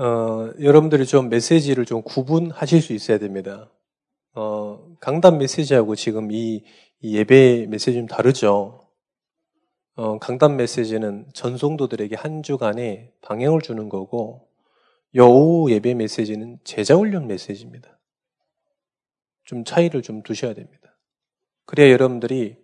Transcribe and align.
어, 0.00 0.50
여러분들이 0.58 1.04
좀 1.04 1.28
메시지를 1.28 1.84
좀 1.84 2.00
구분하실 2.00 2.80
수 2.80 2.94
있어야 2.94 3.18
됩니다. 3.18 3.70
어, 4.32 4.96
강단 4.98 5.36
메시지하고 5.36 5.94
지금 5.94 6.32
이, 6.32 6.64
이 7.00 7.18
예배 7.18 7.66
메시지 7.68 7.98
좀 7.98 8.06
다르죠. 8.06 8.80
어, 9.96 10.18
강단 10.18 10.56
메시지는 10.56 11.26
전송도들에게 11.34 12.16
한 12.16 12.42
주간의 12.42 13.12
방향을 13.20 13.60
주는 13.60 13.90
거고, 13.90 14.48
여오 15.14 15.70
예배 15.70 15.92
메시지는 15.92 16.60
제자 16.64 16.94
훈련 16.96 17.26
메시지입니다. 17.26 18.00
좀 19.44 19.64
차이를 19.64 20.00
좀 20.00 20.22
두셔야 20.22 20.54
됩니다. 20.54 20.98
그래야 21.66 21.90
여러분들이 21.90 22.56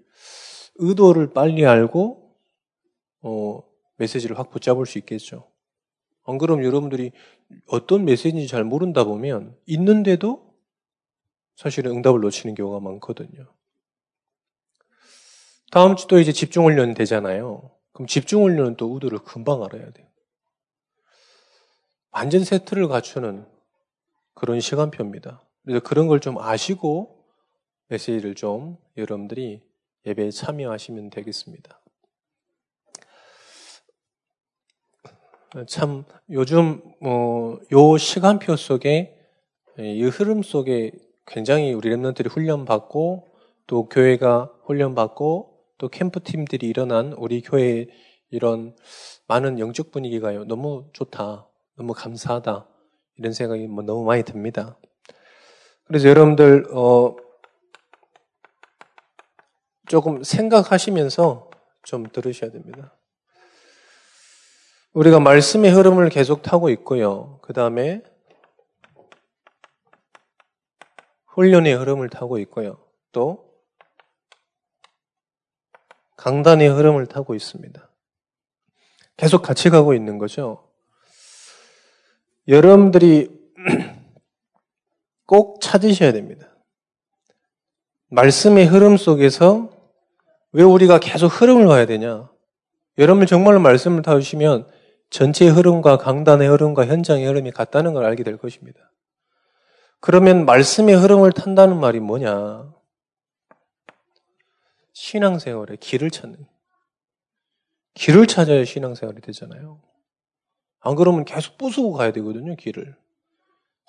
의도를 0.77 1.35
빨리 1.35 1.67
알고, 1.67 2.35
어, 3.21 3.63
메시지를 3.99 4.39
확 4.39 4.49
붙잡을 4.49 4.87
수 4.87 4.97
있겠죠. 4.97 5.51
안 6.27 6.39
그럼 6.39 6.65
여러분들이 6.65 7.13
어떤 7.67 8.05
메시지인지 8.05 8.49
잘 8.49 8.65
모른다 8.65 9.05
보면 9.05 9.57
있는데도 9.67 10.55
사실은 11.57 11.93
응답을 11.93 12.21
놓치는 12.21 12.55
경우가 12.55 12.81
많거든요. 12.81 13.47
다음 15.71 15.97
주 15.97 16.07
또 16.07 16.19
이제 16.19 16.33
집중훈련 16.33 16.95
되잖아요. 16.95 17.71
그럼 17.93 18.07
집중훈련은 18.07 18.77
또 18.77 18.93
의도를 18.95 19.21
금방 19.21 19.63
알아야 19.65 19.91
돼요. 19.93 20.07
완전 22.11 22.45
세트를 22.45 22.89
갖추는 22.89 23.47
그런 24.35 24.61
시간표입니다. 24.61 25.43
그래서 25.65 25.81
그런 25.81 26.07
걸 26.09 26.21
좀 26.21 26.39
아시고 26.39 27.25
메시지를 27.89 28.35
좀 28.35 28.79
여러분들이 28.97 29.63
예배에 30.07 30.31
참여하시면 30.31 31.11
되겠습니다. 31.11 31.81
참 35.67 36.05
요즘 36.31 36.83
뭐 37.01 37.37
요 37.73 37.97
시간표 37.97 38.57
속에 38.57 39.17
이 39.79 40.03
흐름 40.05 40.43
속에 40.43 40.93
굉장히 41.27 41.73
우리 41.73 41.91
랩런들이 41.91 42.31
훈련받고 42.31 43.29
또 43.67 43.89
교회가 43.89 44.53
훈련받고 44.65 45.59
또 45.79 45.89
캠프 45.89 46.23
팀들이 46.23 46.69
일어난 46.69 47.13
우리 47.15 47.43
교회 47.43 47.87
이런 48.31 48.77
많은 49.29 49.59
영적 49.59 49.91
분위기가 49.91 50.33
너무 50.45 50.89
좋다. 50.93 51.49
너무 51.77 51.93
감사하다. 51.93 52.67
이런 53.19 53.33
생각이 53.33 53.67
뭐 53.67 53.83
너무 53.83 54.05
많이 54.05 54.23
듭니다. 54.23 54.79
그래서 55.85 56.09
여러분들, 56.09 56.67
어, 56.75 57.17
조금 59.89 60.23
생각하시면서 60.23 61.51
좀 61.85 62.07
들으셔야 62.11 62.51
됩니다. 62.51 62.97
우리가 64.97 65.21
말씀의 65.21 65.73
흐름을 65.73 66.09
계속 66.09 66.41
타고 66.41 66.71
있고요. 66.71 67.39
그 67.43 67.53
다음에 67.53 68.03
훈련의 71.27 71.75
흐름을 71.75 72.09
타고 72.09 72.39
있고요. 72.39 72.79
또 73.13 73.53
강단의 76.17 76.71
흐름을 76.71 77.09
타고 77.09 77.35
있습니다. 77.35 77.91
계속 79.19 79.43
같이 79.43 79.69
가고 79.69 79.93
있는 79.93 80.17
거죠. 80.17 80.67
여러분들이 82.49 83.29
꼭 85.27 85.61
찾으셔야 85.61 86.13
됩니다. 86.13 86.57
말씀의 88.09 88.65
흐름 88.65 88.97
속에서 88.97 89.71
왜 90.53 90.63
우리가 90.63 91.01
계속 91.01 91.27
흐름을 91.27 91.67
봐야 91.67 91.85
되냐? 91.85 92.31
여러분 92.97 93.27
정말로 93.27 93.61
말씀을 93.61 94.01
타주시면 94.01 94.76
전체의 95.11 95.51
흐름과 95.53 95.99
강단의 95.99 96.49
흐름과 96.49 96.87
현장의 96.87 97.27
흐름이 97.27 97.53
같다는 97.53 97.95
걸 97.95 98.05
알게 98.05 98.23
될 98.23 98.37
것입니다. 98.37 98.93
그러면 100.01 100.45
말씀의 100.45 100.97
흐름을 100.97 101.33
탄다는 101.33 101.79
말이 101.79 102.01
뭐냐? 102.01 102.73
신앙생활의 104.93 105.79
길을 105.79 106.11
찾는. 106.11 106.47
길을 107.95 108.27
찾아야 108.27 108.65
신앙생활이 108.65 109.21
되잖아요. 109.21 109.81
안 110.81 110.95
그러면 110.95 111.25
계속 111.25 111.59
부수고 111.59 111.93
가야 111.93 112.13
되거든요, 112.13 112.55
길을. 112.57 112.97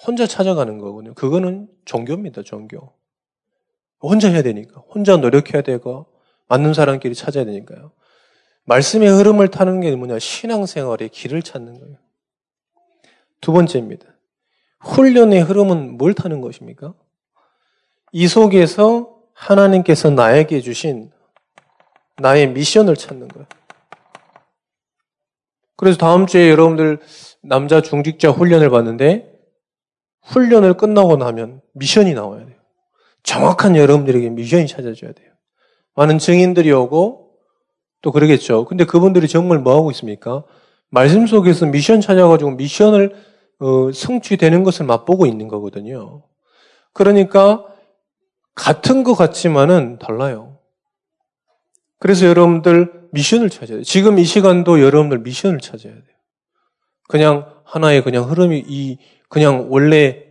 혼자 0.06 0.26
찾아가는 0.28 0.78
거거든요. 0.78 1.14
그거는 1.14 1.70
종교입니다, 1.86 2.44
종교. 2.44 2.94
혼자 4.00 4.30
해야 4.30 4.42
되니까. 4.42 4.82
혼자 4.82 5.18
노력해야 5.18 5.62
되고, 5.62 6.08
맞는 6.48 6.74
사람끼리 6.74 7.16
찾아야 7.16 7.46
되니까요. 7.46 7.92
말씀의 8.68 9.10
흐름을 9.10 9.48
타는 9.48 9.80
게 9.80 9.96
뭐냐? 9.96 10.20
신앙생활의 10.20 11.10
길을 11.10 11.42
찾는 11.42 11.80
거예요. 11.80 11.96
두 13.40 13.54
번째입니다. 13.54 14.06
훈련의 14.82 15.42
흐름은 15.42 15.98
뭘 15.98 16.14
타는 16.14 16.42
것입니까? 16.42 16.94
이 18.12 18.28
속에서 18.28 19.16
하나님께서 19.34 20.10
나에게 20.10 20.62
주신 20.62 21.12
나의 22.18 22.50
미션을 22.50 22.96
찾는 22.96 23.30
거예요. 23.30 23.48
그래서 25.78 25.98
다음 25.98 26.26
주에 26.26 26.50
여러분들 26.50 27.00
남자 27.42 27.82
중직자 27.82 28.32
훈련을 28.32 28.70
받는데 28.70 29.32
훈련을 30.24 30.74
끝나고 30.76 31.16
나면 31.16 31.62
미션이 31.74 32.14
나와야 32.14 32.46
돼요. 32.46 32.58
정확한 33.24 33.78
여러분들에게 33.78 34.30
미션이 34.30 34.68
찾아져야 34.68 35.14
돼요. 35.14 35.32
많은 35.96 36.18
증인들이 36.20 36.72
오고 36.72 37.27
또 38.08 38.14
그러겠죠. 38.14 38.64
근데 38.64 38.86
그분들이 38.86 39.28
정말 39.28 39.60
뭐 39.60 39.76
하고 39.76 39.92
있습니까? 39.92 40.46
말씀 40.90 41.28
속에서 41.28 41.66
미션 41.66 42.00
찾아가지고 42.00 42.52
미션을 42.52 43.14
어, 43.60 43.92
성취되는 43.92 44.64
것을 44.64 44.86
맛보고 44.86 45.26
있는 45.26 45.50
거거든요. 45.50 46.24
그러니까 46.94 47.66
같은 48.56 49.04
것 49.04 49.14
같지만은 49.14 50.00
달라요. 50.00 50.58
그래서 52.00 52.28
여러분들 52.28 53.10
미션을 53.12 53.50
찾아야 53.50 53.76
돼요. 53.80 53.84
지금 53.84 54.20
이 54.20 54.24
시간도 54.24 54.80
여러분들 54.82 55.20
미션을 55.20 55.60
찾아야 55.60 55.92
돼요. 55.92 56.04
그냥 57.10 57.52
하나의 57.66 58.06
그냥 58.06 58.30
흐름이 58.30 58.64
이 58.70 59.00
그냥 59.28 59.68
원래 59.70 60.24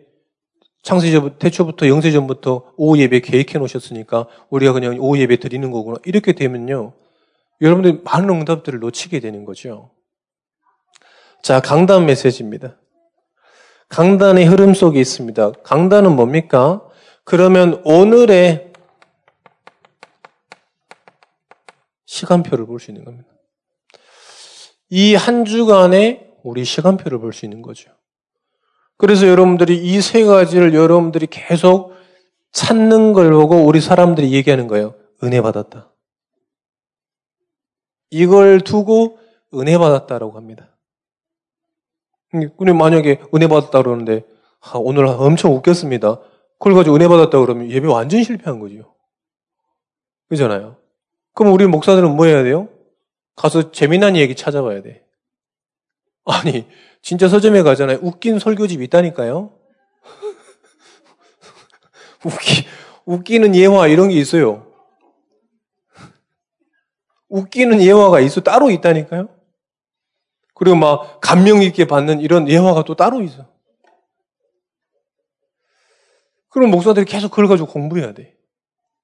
창세전 0.83 1.37
태초부터 1.39 1.89
영세전부터 1.89 2.73
오후 2.79 2.99
예배 2.99 3.21
계획해 3.21 3.59
놓으셨으니까 3.59 4.29
우리가 4.49 4.73
그냥 4.73 4.97
오후 4.99 5.19
예배 5.19 5.41
드리는 5.41 5.71
거구나. 5.71 5.99
이렇게 6.07 6.33
되면요. 6.33 6.95
여러분들이 7.61 8.01
많은 8.05 8.29
응답들을 8.31 8.79
놓치게 8.81 9.21
되는 9.21 9.45
거죠. 9.45 9.91
자, 11.43 11.61
강단 11.61 12.07
메시지입니다. 12.07 12.77
강단의 13.89 14.47
흐름 14.47 14.75
속에 14.75 15.01
있습니다. 15.01 15.53
강단은 15.63 16.17
뭡니까? 16.17 16.83
그러면 17.25 17.81
오늘의 17.85 18.73
시간표를 22.07 22.67
볼 22.67 22.79
수 22.81 22.91
있는 22.91 23.05
겁니다. 23.05 23.29
이 24.91 25.15
한 25.15 25.45
주간의 25.45 26.33
우리 26.45 26.65
시간표를 26.65 27.19
볼 27.19 27.33
수 27.33 27.45
있는 27.47 27.63
거죠. 27.63 27.91
그래서 28.99 29.27
여러분들이 29.29 29.77
이 29.77 30.01
세 30.01 30.25
가지를 30.25 30.75
여러분들이 30.75 31.27
계속 31.27 31.95
찾는 32.53 33.13
걸 33.13 33.31
보고 33.31 33.57
우리 33.65 33.81
사람들이 33.81 34.33
얘기하는 34.33 34.67
거예요. 34.69 34.95
은혜 35.23 35.41
받았다. 35.43 35.93
이걸 38.11 38.61
두고 38.61 39.19
은혜 39.55 39.79
받았다라고 39.79 40.37
합니다. 40.37 40.77
근데 42.31 42.73
만약에 42.73 43.23
은혜 43.35 43.49
받았다 43.49 43.83
그러는데 43.83 44.25
아, 44.61 44.73
오늘 44.75 45.07
엄청 45.07 45.55
웃겼습니다. 45.55 46.21
그걸 46.59 46.75
가지고 46.75 46.97
은혜 46.97 47.09
받았다 47.09 47.39
그러면 47.41 47.71
예배 47.71 47.87
완전 47.87 48.23
실패한 48.23 48.59
거죠. 48.59 48.95
그잖아요. 50.29 50.77
그럼 51.35 51.53
우리 51.53 51.67
목사들은 51.67 52.17
뭐 52.17 52.27
해야 52.27 52.43
돼요? 52.43 52.69
가서 53.37 53.71
재미난 53.71 54.17
얘기 54.17 54.35
찾아봐야 54.35 54.83
돼. 54.83 55.05
아니, 56.25 56.67
진짜 57.03 57.29
서점에 57.29 57.63
가잖아요. 57.63 57.99
웃긴 58.03 58.39
설교집 58.39 58.83
있다니까요. 58.83 59.57
웃기, 62.25 62.67
웃기는 63.05 63.55
예화 63.55 63.87
이런 63.87 64.09
게 64.09 64.17
있어요. 64.17 64.66
웃기는 67.37 67.83
예화가 67.83 68.21
있어 68.21 68.41
따로 68.41 68.71
있다니까요. 68.71 69.29
그리고 70.55 70.77
막 70.77 71.21
감명 71.21 71.63
있게 71.63 71.87
받는 71.87 72.21
이런 72.21 72.49
예화가 72.49 72.85
또 72.85 72.95
따로 72.95 73.21
있어. 73.23 73.47
그럼 76.49 76.71
목사들이 76.71 77.05
계속 77.05 77.31
그걸 77.31 77.47
가지고 77.49 77.69
공부해야 77.69 78.15
돼. 78.15 78.35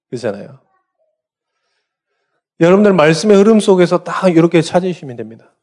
그렇잖아요. 0.08 0.60
여러분들 2.60 2.94
말씀의 2.94 3.36
흐름 3.36 3.60
속에서 3.60 4.02
딱 4.02 4.34
이렇게 4.34 4.62
찾으시면 4.62 5.16
됩니다. 5.16 5.54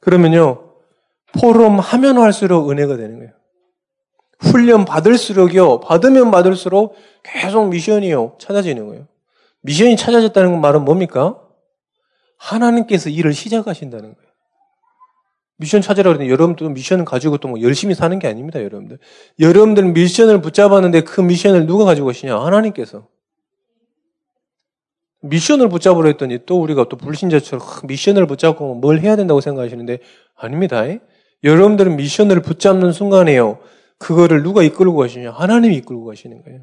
그러면요, 0.00 0.74
포럼 1.40 1.78
하면 1.78 2.18
할수록 2.18 2.70
은혜가 2.70 2.96
되는 2.96 3.18
거예요. 3.18 3.32
훈련 4.40 4.84
받을수록요, 4.84 5.80
받으면 5.80 6.30
받을수록 6.30 6.96
계속 7.22 7.68
미션이요, 7.68 8.36
찾아지는 8.38 8.86
거예요. 8.88 9.08
미션이 9.62 9.96
찾아졌다는 9.96 10.60
말은 10.60 10.84
뭡니까? 10.84 11.45
하나님께서 12.36 13.10
일을 13.10 13.32
시작하신다는 13.34 14.14
거예요. 14.14 14.26
미션 15.58 15.80
찾으라 15.80 16.10
그러는데 16.12 16.30
여러분도 16.30 16.68
미션을 16.68 17.04
가지고 17.04 17.38
또 17.38 17.48
뭐 17.48 17.60
열심히 17.62 17.94
사는 17.94 18.18
게 18.18 18.28
아닙니다, 18.28 18.62
여러분들. 18.62 18.98
여러분들 19.40 19.84
미션을 19.92 20.42
붙잡았는데 20.42 21.02
그 21.02 21.20
미션을 21.20 21.66
누가 21.66 21.84
가지고 21.84 22.08
오시냐? 22.08 22.38
하나님께서. 22.38 23.08
미션을 25.22 25.68
붙잡으려 25.70 26.08
했더니 26.08 26.40
또 26.46 26.60
우리가 26.60 26.88
또 26.88 26.96
불신자처럼 26.96 27.66
미션을 27.84 28.26
붙잡고 28.26 28.74
뭘 28.74 29.00
해야 29.00 29.16
된다고 29.16 29.40
생각하시는데 29.40 29.98
아닙니다. 30.34 30.84
여러분들은 31.42 31.96
미션을 31.96 32.42
붙잡는 32.42 32.92
순간에요. 32.92 33.58
그거를 33.98 34.42
누가 34.42 34.62
이끌고 34.62 34.96
가시냐? 34.96 35.30
하나님이 35.32 35.76
이끌고 35.76 36.04
가시는 36.04 36.42
거예요. 36.42 36.60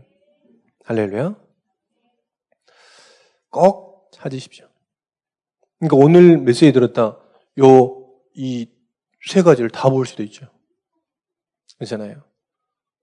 할렐루야. 0.85 1.35
꼭 3.49 4.11
찾으십시오. 4.11 4.67
그러니까 5.87 5.97
오늘 5.97 6.37
메시지 6.37 6.71
들었다. 6.71 7.17
요, 7.59 8.07
이 8.35 8.67
세 9.25 9.41
가지를 9.41 9.69
다 9.69 9.89
볼 9.89 10.05
수도 10.05 10.21
있죠. 10.23 10.47
그렇잖아요. 11.77 12.23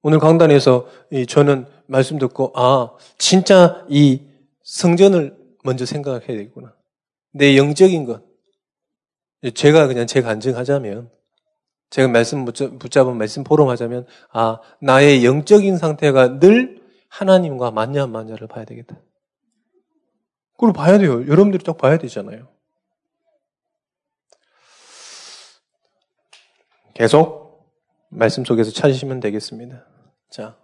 오늘 0.03 0.19
강단에서 0.19 0.87
저는 1.29 1.67
말씀 1.87 2.19
듣고, 2.19 2.53
아, 2.55 2.93
진짜 3.19 3.85
이 3.89 4.23
성전을 4.63 5.37
먼저 5.65 5.85
생각해야 5.85 6.27
되겠구나. 6.27 6.75
내 7.33 7.57
영적인 7.57 8.05
것. 8.05 8.23
제가 9.55 9.87
그냥 9.87 10.07
제 10.07 10.21
간증하자면, 10.21 11.11
제가 11.91 12.09
말씀 12.09 12.45
붙잡은 12.45 13.17
말씀 13.17 13.45
포럼하자면, 13.45 14.07
아, 14.31 14.61
나의 14.81 15.25
영적인 15.25 15.77
상태가 15.79 16.39
늘 16.39 16.83
하나님과 17.09 17.71
맞냐 17.73 18.05
안 18.05 18.13
맞냐를 18.13 18.47
봐야 18.47 18.65
되겠다. 18.65 19.01
그걸 20.53 20.73
봐야 20.73 20.99
돼요. 20.99 21.27
여러분들이 21.27 21.65
딱 21.65 21.79
봐야 21.79 21.97
되잖아요. 21.99 22.49
계속 27.01 27.73
말씀 28.11 28.45
속에서 28.45 28.71
찾으시면 28.71 29.21
되겠습니다. 29.21 29.87
자, 30.29 30.61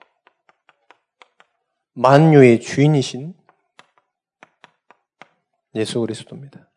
만유의 1.95 2.61
주인이신 2.61 3.33
예수 5.77 5.99
그리스도입니다. 5.99 6.69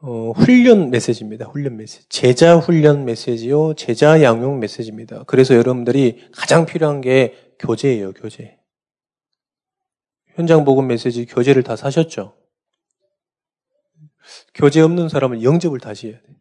어, 0.00 0.32
훈련 0.32 0.90
메시지입니다. 0.90 1.46
훈련 1.46 1.76
메시지. 1.76 2.08
제자 2.08 2.56
훈련 2.56 3.04
메시지요. 3.04 3.74
제자 3.74 4.20
양육 4.20 4.58
메시지입니다. 4.58 5.22
그래서 5.28 5.54
여러분들이 5.54 6.32
가장 6.32 6.66
필요한 6.66 7.00
게 7.00 7.54
교제예요, 7.60 8.12
교제. 8.14 8.58
현장 10.34 10.64
복음 10.64 10.88
메시지 10.88 11.26
교재를 11.26 11.62
다 11.62 11.76
사셨죠? 11.76 12.36
교재 14.54 14.80
없는 14.80 15.08
사람은 15.08 15.44
영접을 15.44 15.78
다시 15.78 16.08
해야 16.08 16.20
돼. 16.20 16.39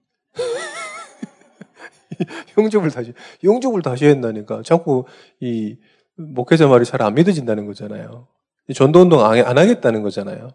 영접을 2.57 2.91
다시, 2.91 3.13
영접을 3.43 3.81
다시 3.81 4.05
해야 4.05 4.13
한다니까. 4.13 4.61
자꾸 4.63 5.05
이 5.39 5.77
목회자 6.15 6.67
말이 6.67 6.85
잘 6.85 7.01
안 7.01 7.13
믿어진다는 7.15 7.65
거잖아요. 7.65 8.27
전도 8.73 9.01
운동 9.01 9.23
안 9.23 9.57
하겠다는 9.57 10.03
거잖아요. 10.03 10.49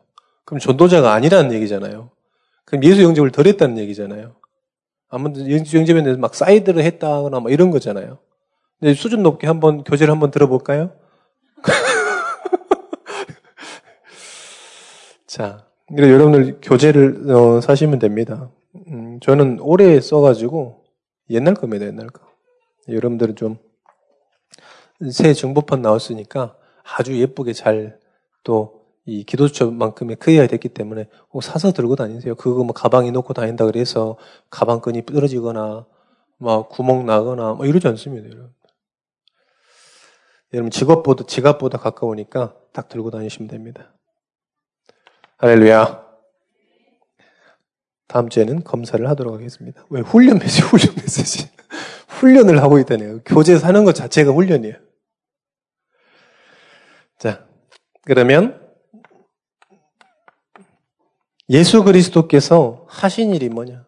그럼 0.44 0.60
전도자가 0.60 1.12
아니라는 1.14 1.52
얘기잖아요. 1.52 2.10
그럼 2.64 2.84
예수 2.84 3.02
영접을 3.02 3.30
덜 3.30 3.46
했다는 3.46 3.78
얘기잖아요. 3.78 4.36
아무튼 5.08 5.50
영접에 5.50 6.02
대해서 6.02 6.20
막 6.20 6.34
사이드를 6.34 6.82
했다거나 6.84 7.40
뭐 7.40 7.50
이런 7.50 7.70
거잖아요. 7.70 8.18
근데 8.80 8.94
수준 8.94 9.22
높게 9.22 9.46
한번 9.46 9.84
교재를 9.84 10.12
한번 10.12 10.30
들어볼까요? 10.30 10.92
자, 15.26 15.66
여러분들 15.96 16.58
교재를 16.62 17.30
어, 17.30 17.60
사시면 17.60 17.98
됩니다. 17.98 18.50
음, 18.88 19.18
저는 19.20 19.58
오래 19.60 20.00
써가지고 20.00 20.83
옛날 21.30 21.54
겁니다, 21.54 21.86
옛날 21.86 22.08
거. 22.08 22.26
여러분들은 22.88 23.36
좀 23.36 23.58
새 25.10 25.34
정보판 25.34 25.82
나왔으니까 25.82 26.56
아주 26.84 27.18
예쁘게 27.20 27.52
잘 27.52 27.98
또 28.44 28.84
이 29.06 29.24
기도처만큼의 29.24 30.16
크기가 30.16 30.46
됐기 30.46 30.70
때문에 30.70 31.08
꼭 31.28 31.42
사서 31.42 31.72
들고 31.72 31.96
다니세요. 31.96 32.34
그거 32.36 32.64
뭐 32.64 32.72
가방에 32.72 33.10
넣고 33.10 33.34
다닌다 33.34 33.66
그래서 33.66 34.16
가방끈이 34.50 35.04
떨어지거나 35.04 35.86
막 36.38 36.68
구멍 36.70 37.04
나거나 37.04 37.54
뭐 37.54 37.66
이러지 37.66 37.86
않습니다, 37.88 38.26
여러분. 38.28 38.54
여러분 40.54 40.70
직업보다 40.70 41.24
지갑보다 41.26 41.78
가까우니까 41.78 42.54
딱 42.72 42.88
들고 42.88 43.10
다니시면 43.10 43.48
됩니다. 43.48 43.92
할렐루야. 45.38 46.03
다음 48.06 48.28
주에는 48.28 48.64
검사를 48.64 49.06
하도록 49.08 49.34
하겠습니다. 49.34 49.84
왜 49.90 50.00
훈련 50.00 50.38
메시지, 50.38 50.62
훈련 50.68 50.94
메시지. 50.96 51.48
훈련을 52.08 52.62
하고 52.62 52.78
있다네요. 52.78 53.20
교재 53.24 53.58
사는 53.58 53.84
것 53.84 53.94
자체가 53.94 54.32
훈련이에요. 54.32 54.74
자, 57.18 57.46
그러면 58.02 58.60
예수 61.48 61.82
그리스도께서 61.84 62.86
하신 62.88 63.34
일이 63.34 63.48
뭐냐? 63.48 63.86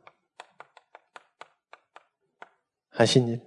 하신 2.90 3.28
일. 3.28 3.42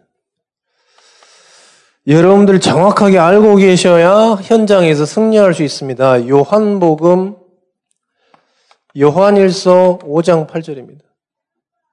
여러분들 2.07 2.59
정확하게 2.59 3.19
알고 3.19 3.57
계셔야 3.57 4.35
현장에서 4.41 5.05
승리할 5.05 5.53
수 5.53 5.63
있습니다. 5.63 6.27
요한복음 6.27 7.38
요한일서 8.97 9.99
5장 9.99 10.47
8절입니다. 10.47 11.01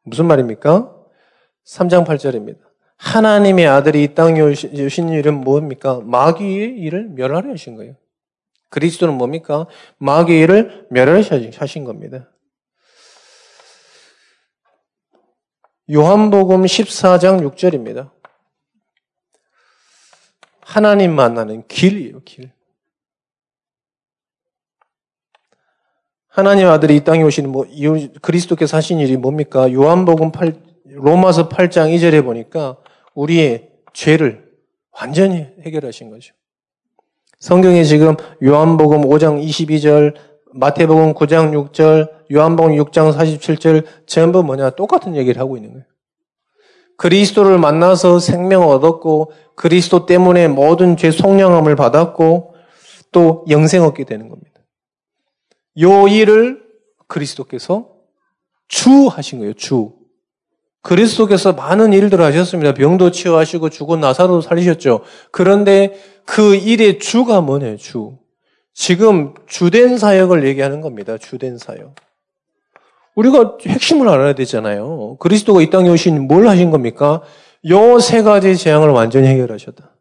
무슨 0.04 0.26
말입니까? 0.26 0.94
3장 1.66 2.06
8절입니다. 2.06 2.58
하나님의 2.96 3.66
아들이 3.66 4.04
이 4.04 4.14
땅에 4.14 4.40
오신 4.40 5.10
일은 5.10 5.34
뭡니까? 5.42 6.00
마귀의 6.02 6.78
일을 6.78 7.08
멸하려 7.10 7.50
하신 7.50 7.76
거예요. 7.76 7.96
그리스도는 8.70 9.14
뭡니까? 9.14 9.66
마귀의 9.98 10.40
일을 10.40 10.86
멸하려 10.90 11.50
하신 11.56 11.84
겁니다. 11.84 12.30
요한복음 15.92 16.62
14장 16.62 17.48
6절입니다. 17.50 18.10
하나님 20.60 21.14
만나는 21.14 21.66
길이에요, 21.68 22.22
길. 22.24 22.55
하나님 26.36 26.68
아들이 26.68 26.96
이 26.96 27.00
땅에 27.00 27.22
오시는 27.22 27.50
뭐 27.50 27.64
그리스도께서 28.20 28.76
하신 28.76 28.98
일이 28.98 29.16
뭡니까? 29.16 29.72
요한복음 29.72 30.32
8 30.32 30.52
로마서 30.84 31.48
8장 31.48 31.96
2절에 31.96 32.22
보니까 32.22 32.76
우리의 33.14 33.70
죄를 33.94 34.44
완전히 35.00 35.46
해결하신 35.62 36.10
거죠. 36.10 36.34
성경에 37.38 37.84
지금 37.84 38.16
요한복음 38.44 39.00
5장 39.04 39.42
22절, 39.42 40.14
마태복음 40.52 41.14
9장 41.14 41.70
6절, 41.70 42.10
요한복음 42.30 42.72
6장 42.84 43.16
47절 43.16 43.84
전부 44.04 44.42
뭐냐 44.42 44.68
똑같은 44.70 45.16
얘기를 45.16 45.40
하고 45.40 45.56
있는 45.56 45.70
거예요. 45.70 45.86
그리스도를 46.98 47.56
만나서 47.56 48.18
생명을 48.18 48.66
얻었고 48.66 49.32
그리스도 49.54 50.04
때문에 50.04 50.48
모든 50.48 50.98
죄 50.98 51.10
속량함을 51.10 51.76
받았고 51.76 52.56
또 53.10 53.46
영생 53.48 53.84
얻게 53.84 54.04
되는 54.04 54.28
겁니다. 54.28 54.55
요 55.80 56.08
일을 56.08 56.62
그리스도께서 57.06 57.88
주 58.68 59.06
하신 59.06 59.38
거예요, 59.40 59.52
주. 59.54 59.92
그리스도께서 60.82 61.52
많은 61.52 61.92
일들을 61.92 62.24
하셨습니다. 62.24 62.72
병도 62.74 63.10
치유하시고 63.10 63.70
죽은 63.70 64.00
나사로도 64.00 64.40
살리셨죠. 64.40 65.00
그런데 65.32 66.00
그 66.24 66.54
일의 66.54 66.98
주가 66.98 67.40
뭐냐, 67.40 67.76
주. 67.76 68.18
지금 68.72 69.34
주된 69.46 69.98
사역을 69.98 70.46
얘기하는 70.46 70.80
겁니다. 70.80 71.18
주된 71.18 71.58
사역. 71.58 71.94
우리가 73.14 73.56
핵심을 73.66 74.08
알아야 74.08 74.34
되잖아요. 74.34 75.16
그리스도가 75.18 75.62
이 75.62 75.70
땅에 75.70 75.88
오신 75.88 76.26
뭘 76.28 76.46
하신 76.48 76.70
겁니까? 76.70 77.22
요 77.70 77.98
세 77.98 78.22
가지 78.22 78.56
재앙을 78.56 78.90
완전히 78.90 79.26
해결하셨다. 79.28 79.95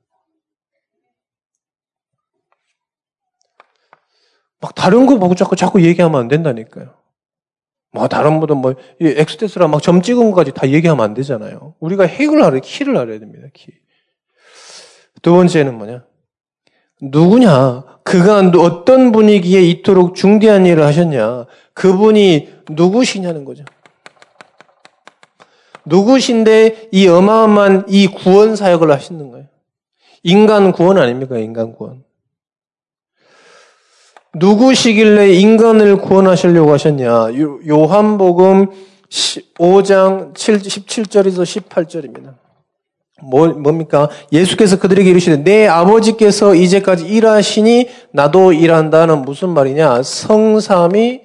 막 4.66 4.74
다른 4.74 5.06
거 5.06 5.20
보고 5.20 5.36
자꾸 5.36 5.56
자꾸 5.56 5.84
얘기하면 5.84 6.20
안 6.20 6.28
된다니까요. 6.28 6.96
뭐 7.92 8.08
다른 8.08 8.40
분들 8.40 8.56
뭐 8.56 8.74
엑스테스라 9.00 9.68
막 9.68 9.80
점 9.84 10.02
찍은 10.02 10.32
것까지 10.32 10.54
다 10.54 10.68
얘기하면 10.68 11.06
안 11.06 11.14
되잖아요. 11.14 11.76
우리가 11.80 12.08
핵을 12.08 12.42
알아야 12.42 12.62
키를 12.62 12.98
알아야 12.98 13.20
됩니다. 13.20 13.48
키. 13.54 13.68
두 15.22 15.34
번째는 15.34 15.78
뭐냐? 15.78 16.04
누구냐? 17.00 17.84
그가 18.04 18.40
어떤 18.60 19.12
분위기에 19.12 19.62
이토록 19.62 20.16
중대한 20.16 20.66
일을 20.66 20.84
하셨냐? 20.84 21.46
그분이 21.76 22.50
누구시냐는 22.72 23.46
거죠. 23.46 23.66
누구신데 25.86 26.90
이 26.92 27.08
어마어마한 27.08 27.86
이 27.88 28.08
구원 28.08 28.56
사역을 28.56 28.90
하시는 28.90 29.30
거예요. 29.30 29.46
인간 30.24 30.72
구원 30.72 30.98
아닙니까? 30.98 31.38
인간 31.38 31.74
구원. 31.74 32.05
누구시길래 34.36 35.34
인간을 35.34 35.98
구원하시려고 35.98 36.72
하셨냐? 36.74 37.28
요한복음 37.68 38.68
5장 39.10 40.34
17절에서 40.34 41.44
18절입니다. 41.44 42.36
뭐, 43.24 43.48
뭡니까? 43.48 44.10
예수께서 44.32 44.78
그들에게 44.78 45.10
이르시되 45.10 45.38
내 45.38 45.68
아버지께서 45.68 46.54
이제까지 46.54 47.06
일하시니 47.06 47.88
나도 48.12 48.52
일한다는 48.52 49.22
무슨 49.22 49.50
말이냐? 49.50 50.04
성삼이 50.04 51.22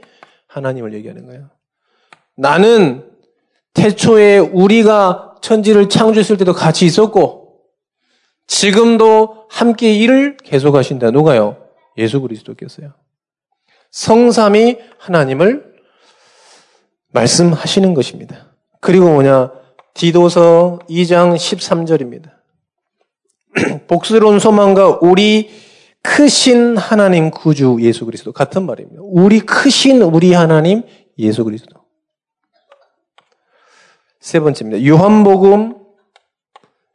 하나님을 0.46 0.94
얘기하는 0.94 1.26
거예요. 1.26 1.50
나는 2.36 3.04
태초에 3.74 4.38
우리가 4.38 5.34
천지를 5.40 5.88
창조했을 5.88 6.36
때도 6.36 6.52
같이 6.52 6.86
있었고 6.86 7.56
지금도 8.46 9.46
함께 9.48 9.92
일을 9.94 10.36
계속하신다. 10.44 11.10
누가요? 11.10 11.56
예수 11.98 12.20
그리스도께서요. 12.20 12.92
성삼이 13.90 14.78
하나님을 14.98 15.74
말씀하시는 17.12 17.94
것입니다. 17.94 18.54
그리고 18.80 19.06
뭐냐? 19.06 19.52
디도서 19.94 20.80
2장 20.88 21.34
13절입니다. 21.34 22.30
복스러운 23.88 24.38
소망과 24.38 25.00
우리 25.02 25.50
크신 26.02 26.76
하나님 26.76 27.30
구주 27.30 27.78
예수 27.80 28.06
그리스도 28.06 28.32
같은 28.32 28.64
말입니다. 28.64 29.02
우리 29.04 29.40
크신 29.40 30.00
우리 30.02 30.32
하나님 30.32 30.84
예수 31.18 31.44
그리스도. 31.44 31.80
세 34.20 34.40
번째입니다. 34.40 34.86
요한복음 34.86 35.76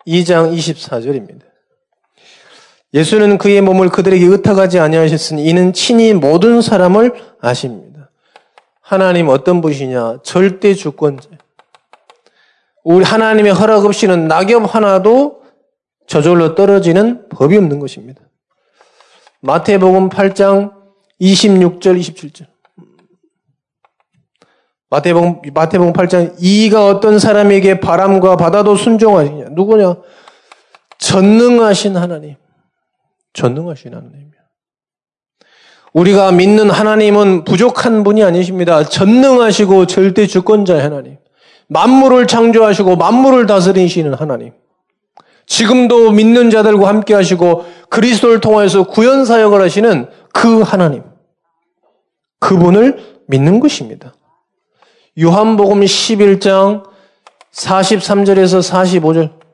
2장 0.07 0.55
24절입니다. 0.55 1.44
예수는 2.95 3.37
그의 3.37 3.59
몸을 3.59 3.89
그들에게 3.89 4.25
의탁하지 4.25 4.79
아니하셨으니 4.79 5.43
이는 5.43 5.73
친히 5.73 6.13
모든 6.13 6.61
사람을 6.61 7.13
아십니다. 7.41 8.09
하나님 8.81 9.27
어떤 9.27 9.59
분이시냐? 9.59 10.19
절대 10.23 10.73
주권자. 10.73 11.29
우리 12.85 13.03
하나님의 13.03 13.51
허락 13.51 13.83
없이는 13.83 14.29
낙엽 14.29 14.73
하나도 14.73 15.41
저절로 16.07 16.55
떨어지는 16.55 17.27
법이 17.29 17.57
없는 17.57 17.79
것입니다. 17.79 18.21
마태복음 19.41 20.07
8장 20.07 20.71
26절 21.19 21.99
27절. 21.99 22.45
마태복음 24.89 25.41
마태복음 25.53 25.91
8장 25.91 26.35
이가 26.39 26.85
어떤 26.85 27.19
사람에게 27.19 27.81
바람과 27.81 28.37
바다도 28.37 28.77
순종하시냐? 28.77 29.47
누구냐? 29.51 29.97
전능하신 30.99 31.97
하나님. 31.97 32.35
전능하신 33.35 33.93
하나님이야. 33.93 34.31
우리가 35.93 36.31
믿는 36.31 36.69
하나님은 36.71 37.43
부족한 37.43 38.03
분이 38.03 38.23
아니십니다. 38.23 38.83
전능하시고 38.83 39.85
절대 39.85 40.25
주권자의 40.25 40.81
하나님. 40.81 41.17
만물을 41.67 42.27
창조하시고 42.27 42.95
만물을 42.95 43.45
다스리시는 43.45 44.13
하나님. 44.15 44.53
지금도 45.45 46.11
믿는 46.11 46.49
자들과 46.49 46.87
함께 46.87 47.13
하시고 47.13 47.65
그리스도를 47.89 48.41
통해서 48.41 48.83
구현 48.83 49.25
사역을 49.25 49.61
하시는 49.61 50.09
그 50.33 50.61
하나님. 50.61 51.03
그분을 52.39 53.21
믿는 53.27 53.59
것입니다. 53.59 54.13
요한복음 55.21 55.81
11장 55.81 56.83
43절에서 57.53 58.61
45절. 58.61 59.44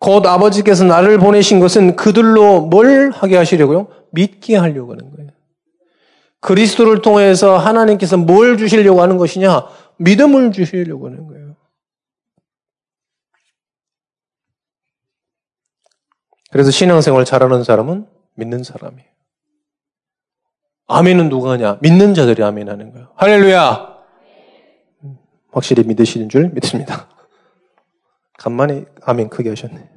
곧 0.00 0.24
아버지께서 0.26 0.84
나를 0.84 1.18
보내신 1.18 1.60
것은 1.60 1.94
그들로 1.94 2.62
뭘 2.62 3.10
하게 3.10 3.36
하시려고요? 3.36 3.88
믿게 4.12 4.56
하려고 4.56 4.92
하는 4.92 5.10
거예요. 5.10 5.30
그리스도를 6.40 7.02
통해서 7.02 7.58
하나님께서 7.58 8.16
뭘 8.16 8.56
주시려고 8.56 9.02
하는 9.02 9.18
것이냐? 9.18 9.66
믿음을 9.98 10.52
주시려고 10.52 11.06
하는 11.06 11.26
거예요. 11.26 11.54
그래서 16.50 16.70
신앙생활 16.70 17.26
잘하는 17.26 17.62
사람은 17.62 18.06
믿는 18.36 18.64
사람이에요. 18.64 19.08
아멘은 20.86 21.28
누가 21.28 21.50
하냐? 21.52 21.76
믿는 21.82 22.14
자들이 22.14 22.42
아멘 22.42 22.70
하는 22.70 22.90
거예요. 22.90 23.12
할렐루야! 23.16 23.98
확실히 25.52 25.84
믿으시는 25.84 26.30
줄 26.30 26.48
믿습니다. 26.48 27.09
간만에 28.40 28.86
아멘 29.02 29.28
크게 29.28 29.50
하셨네. 29.50 29.90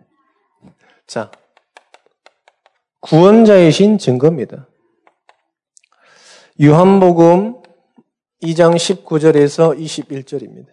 자, 1.07 1.31
구원자이신 2.99 3.97
증거입니다. 3.97 4.67
유한복음 6.59 7.61
2장 8.41 8.75
19절에서 8.75 9.79
21절입니다. 9.79 10.67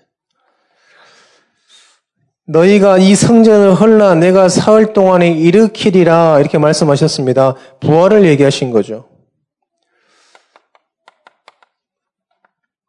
너희가 2.48 2.98
이 2.98 3.14
성전을 3.14 3.74
헐라 3.74 4.16
내가 4.16 4.48
사흘 4.48 4.92
동안에 4.92 5.30
일으키리라 5.30 6.40
이렇게 6.40 6.58
말씀하셨습니다. 6.58 7.54
부활을 7.78 8.24
얘기하신 8.24 8.72
거죠. 8.72 9.08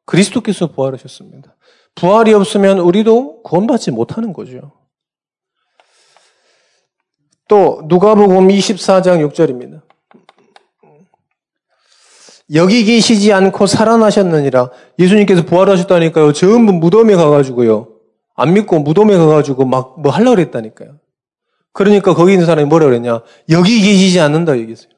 그리스도께서 0.05 0.71
부활하셨습니다. 0.71 1.55
부활이 1.95 2.33
없으면 2.33 2.79
우리도 2.79 3.43
구원받지 3.43 3.91
못하는 3.91 4.33
거죠. 4.33 4.71
또 7.47 7.81
누가복음 7.85 8.47
24장 8.47 9.27
6절입니다. 9.29 9.81
여기 12.53 12.83
계시지 12.83 13.31
않고 13.33 13.65
살아나셨느니라. 13.65 14.71
예수님께서 14.99 15.45
부활하셨다니까요. 15.45 16.33
전부 16.33 16.73
무덤에 16.73 17.15
가가지고요. 17.15 17.87
안 18.35 18.53
믿고 18.53 18.79
무덤에 18.79 19.17
가가지고 19.17 19.65
막 19.65 19.97
뭐 19.97 20.11
하려고 20.11 20.35
그랬다니까요. 20.35 20.99
그러니까 21.73 22.13
거기 22.13 22.33
있는 22.33 22.45
사람이 22.45 22.67
뭐라 22.67 22.85
그랬냐. 22.87 23.21
여기 23.49 23.81
계시지 23.81 24.19
않는다 24.19 24.57
얘기했어요. 24.57 24.89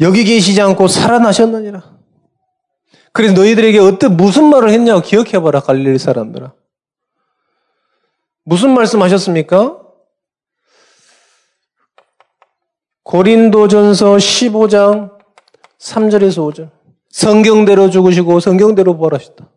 여기 0.00 0.24
계시지 0.24 0.60
않고 0.60 0.88
살아나셨느니라. 0.88 1.93
그래서 3.14 3.32
너희들에게 3.34 3.78
어떤 3.78 4.16
무슨 4.16 4.46
말을 4.46 4.70
했냐고 4.70 5.00
기억해봐라 5.00 5.60
갈릴리 5.60 5.98
사람들아. 5.98 6.52
무슨 8.42 8.74
말씀하셨습니까? 8.74 9.80
고린도전서 13.04 14.16
15장 14.16 15.16
3절에서 15.78 16.52
5절. 16.52 16.70
성경대로 17.08 17.88
죽으시고 17.88 18.40
성경대로 18.40 18.96
부활하셨다. 18.96 19.48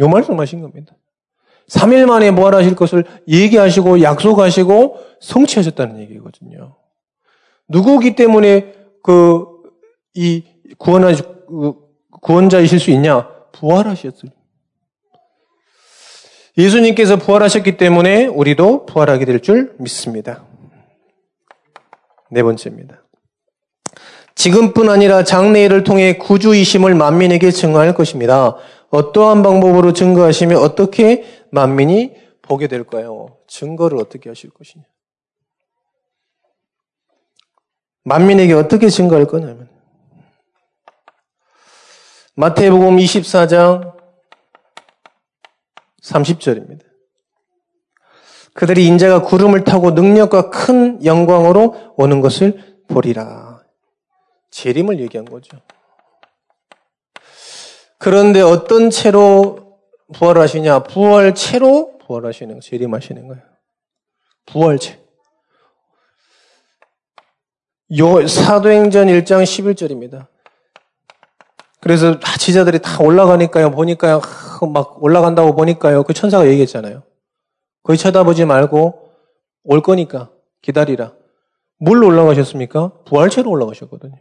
요 0.00 0.08
말씀하신 0.08 0.62
겁니다. 0.62 0.94
3일 1.68 2.06
만에 2.06 2.32
부활하실 2.32 2.76
것을 2.76 3.04
얘기하시고 3.26 4.02
약속하시고 4.02 5.00
성취하셨다는 5.20 5.98
얘기거든요. 6.02 6.76
누구기 7.66 8.14
때문에 8.14 8.72
그, 9.02 9.46
이 10.14 10.44
구원하, 10.78 11.12
그 11.12 11.83
구원자이실 12.24 12.80
수 12.80 12.90
있냐? 12.90 13.28
부활하셨어요. 13.52 14.32
예수님께서 16.56 17.16
부활하셨기 17.16 17.76
때문에 17.76 18.26
우리도 18.26 18.86
부활하게 18.86 19.24
될 19.26 19.40
줄 19.40 19.74
믿습니다. 19.78 20.44
네 22.30 22.42
번째입니다. 22.42 23.02
지금뿐 24.34 24.88
아니라 24.88 25.22
장래일을 25.22 25.84
통해 25.84 26.16
구주이심을 26.16 26.94
만민에게 26.94 27.50
증거할 27.50 27.94
것입니다. 27.94 28.56
어떠한 28.90 29.42
방법으로 29.42 29.92
증거하시며 29.92 30.58
어떻게 30.58 31.24
만민이 31.50 32.14
보게 32.42 32.68
될까요? 32.68 33.36
증거를 33.46 33.98
어떻게 33.98 34.30
하실 34.30 34.50
것이냐? 34.50 34.84
만민에게 38.04 38.54
어떻게 38.54 38.88
증거할 38.88 39.26
거냐면 39.26 39.73
마태복음 42.36 42.96
24장 42.96 43.94
30절입니다. 46.02 46.82
그들이 48.54 48.86
인자가 48.86 49.22
구름을 49.22 49.64
타고 49.64 49.92
능력과 49.92 50.50
큰 50.50 51.04
영광으로 51.04 51.94
오는 51.96 52.20
것을 52.20 52.78
보리라. 52.88 53.62
재림을 54.50 55.00
얘기한 55.00 55.24
거죠. 55.24 55.58
그런데 57.98 58.40
어떤 58.40 58.90
채로 58.90 59.78
부활하시냐? 60.12 60.84
부활채로 60.84 61.98
부활하시는, 61.98 62.60
재림하시는 62.60 63.28
거예요. 63.28 63.42
부활채. 64.46 65.00
요, 67.98 68.26
사도행전 68.26 69.08
1장 69.08 69.42
11절입니다. 69.42 70.33
그래서 71.84 72.18
지자들이 72.38 72.78
다 72.78 73.02
올라가니까요, 73.02 73.70
보니까요, 73.70 74.22
막 74.72 75.02
올라간다고 75.02 75.54
보니까요, 75.54 76.02
그 76.04 76.14
천사가 76.14 76.46
얘기했잖아요. 76.46 77.02
거기 77.82 77.98
쳐다보지 77.98 78.46
말고 78.46 79.10
올 79.64 79.82
거니까 79.82 80.30
기다리라. 80.62 81.14
뭘로 81.76 82.06
올라가셨습니까? 82.06 83.02
부활체로 83.04 83.50
올라가셨거든요. 83.50 84.16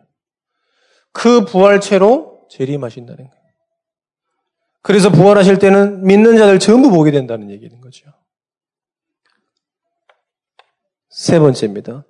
그 1.13 1.45
부활체로 1.45 2.41
재림하신다는 2.49 3.29
거예요. 3.29 3.43
그래서 4.81 5.09
부활하실 5.09 5.59
때는 5.59 6.03
믿는 6.03 6.35
자들 6.35 6.59
전부 6.59 6.89
보게 6.89 7.11
된다는 7.11 7.49
얘기인 7.49 7.79
거죠. 7.79 8.11
세 11.07 11.39
번째입니다. 11.39 12.03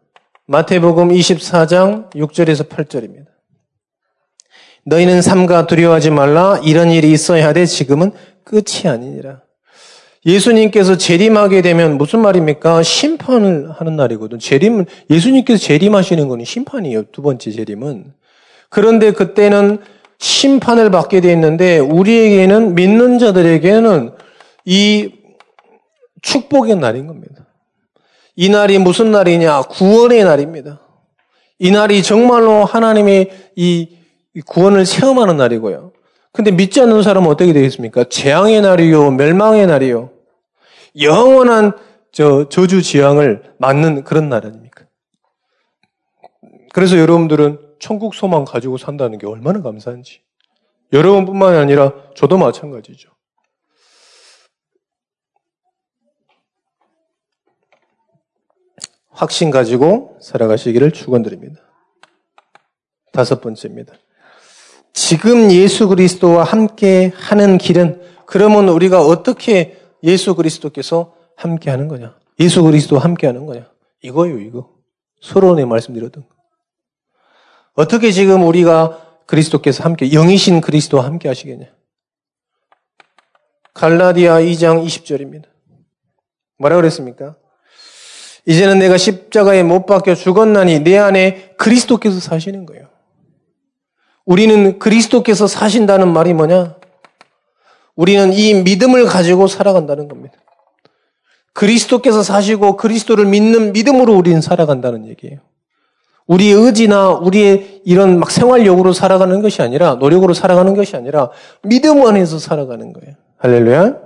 마태복음 0.47 1.09
24장 1.09 2.11
6절에서 2.13 2.67
8절입니다. 2.67 3.32
너희는 4.85 5.21
삼가 5.21 5.67
두려워하지 5.67 6.11
말라 6.11 6.59
이런 6.63 6.89
일이 6.89 7.11
있어야 7.11 7.47
하되 7.47 7.65
지금은 7.65 8.11
끝이 8.43 8.87
아니니라. 8.87 9.41
예수님께서 10.25 10.97
재림하게 10.97 11.61
되면 11.61 11.97
무슨 11.97 12.21
말입니까? 12.21 12.81
심판을 12.81 13.71
하는 13.71 13.95
날이거든. 13.95 14.39
재림은 14.39 14.85
예수님께서 15.09 15.61
재림하시는 15.61 16.27
거는 16.27 16.45
심판이에요. 16.45 17.03
두 17.11 17.21
번째 17.21 17.51
재림은. 17.51 18.13
그런데 18.69 19.11
그때는 19.11 19.79
심판을 20.19 20.91
받게 20.91 21.19
돼 21.19 21.31
있는데 21.33 21.79
우리에게는 21.79 22.75
믿는 22.75 23.19
자들에게는 23.19 24.11
이 24.65 25.11
축복의 26.21 26.77
날인 26.77 27.07
겁니다. 27.07 27.45
이 28.35 28.49
날이 28.49 28.79
무슨 28.79 29.11
날이냐? 29.11 29.63
구원의 29.63 30.23
날입니다. 30.23 30.79
이 31.59 31.71
날이 31.71 32.01
정말로 32.01 32.63
하나님의 32.63 33.29
이 33.57 33.89
구원을 34.41 34.85
체험하는 34.85 35.37
날이고요. 35.37 35.93
근데 36.31 36.51
믿지 36.51 36.81
않는 36.81 37.03
사람은 37.03 37.29
어떻게 37.29 37.53
되겠습니까? 37.53 38.05
재앙의 38.05 38.61
날이요, 38.61 39.11
멸망의 39.11 39.67
날이요. 39.67 40.11
영원한 40.99 41.73
저 42.11 42.49
저주 42.49 42.81
지향을 42.81 43.55
맞는 43.59 44.03
그런 44.03 44.29
날 44.29 44.45
아닙니까? 44.45 44.85
그래서 46.73 46.97
여러분들은 46.97 47.75
천국 47.79 48.15
소망 48.15 48.45
가지고 48.45 48.77
산다는 48.77 49.17
게 49.17 49.27
얼마나 49.27 49.61
감사한지. 49.61 50.21
여러분뿐만 50.91 51.55
아니라 51.55 51.93
저도 52.15 52.37
마찬가지죠. 52.37 53.09
확신 59.09 59.51
가지고 59.51 60.17
살아가시기를 60.21 60.91
축원드립니다. 60.91 61.61
다섯 63.11 63.41
번째입니다. 63.41 63.93
지금 64.93 65.51
예수 65.51 65.87
그리스도와 65.87 66.43
함께 66.43 67.11
하는 67.15 67.57
길은 67.57 68.01
그러면 68.25 68.69
우리가 68.69 69.01
어떻게 69.01 69.77
예수 70.03 70.35
그리스도께서 70.35 71.15
함께 71.35 71.71
하는 71.71 71.87
거냐? 71.87 72.15
예수 72.39 72.63
그리스도와 72.63 73.03
함께 73.03 73.27
하는 73.27 73.45
거냐? 73.45 73.69
이거요, 74.01 74.39
이거. 74.39 74.69
서론에 75.21 75.65
말씀드렸던 75.65 76.23
거. 76.27 76.35
어떻게 77.75 78.11
지금 78.11 78.45
우리가 78.45 78.99
그리스도께서 79.25 79.83
함께, 79.83 80.09
영이신 80.09 80.61
그리스도와 80.61 81.05
함께 81.05 81.27
하시겠냐? 81.27 81.67
갈라디아 83.73 84.41
2장 84.41 84.85
20절입니다. 84.85 85.45
뭐라 86.59 86.75
그랬습니까? 86.75 87.35
이제는 88.45 88.77
내가 88.77 88.97
십자가에 88.97 89.63
못 89.63 89.85
박혀 89.85 90.13
죽었나니 90.13 90.81
내 90.81 90.97
안에 90.97 91.55
그리스도께서 91.57 92.19
사시는 92.19 92.65
거예요. 92.65 92.92
우리는 94.25 94.79
그리스도께서 94.79 95.47
사신다는 95.47 96.11
말이 96.11 96.33
뭐냐? 96.33 96.75
우리는 97.95 98.33
이 98.33 98.53
믿음을 98.55 99.05
가지고 99.05 99.47
살아간다는 99.47 100.07
겁니다. 100.07 100.35
그리스도께서 101.53 102.23
사시고 102.23 102.77
그리스도를 102.77 103.25
믿는 103.25 103.73
믿음으로 103.73 104.13
우리는 104.15 104.41
살아간다는 104.41 105.07
얘기예요. 105.07 105.39
우리의 106.25 106.53
의지나 106.53 107.09
우리의 107.09 107.81
이런 107.85 108.17
막 108.19 108.31
생활력으로 108.31 108.93
살아가는 108.93 109.41
것이 109.41 109.61
아니라 109.61 109.95
노력으로 109.95 110.33
살아가는 110.33 110.73
것이 110.73 110.95
아니라 110.95 111.29
믿음 111.63 112.05
안에서 112.05 112.39
살아가는 112.39 112.93
거예요. 112.93 113.15
할렐루야. 113.37 113.97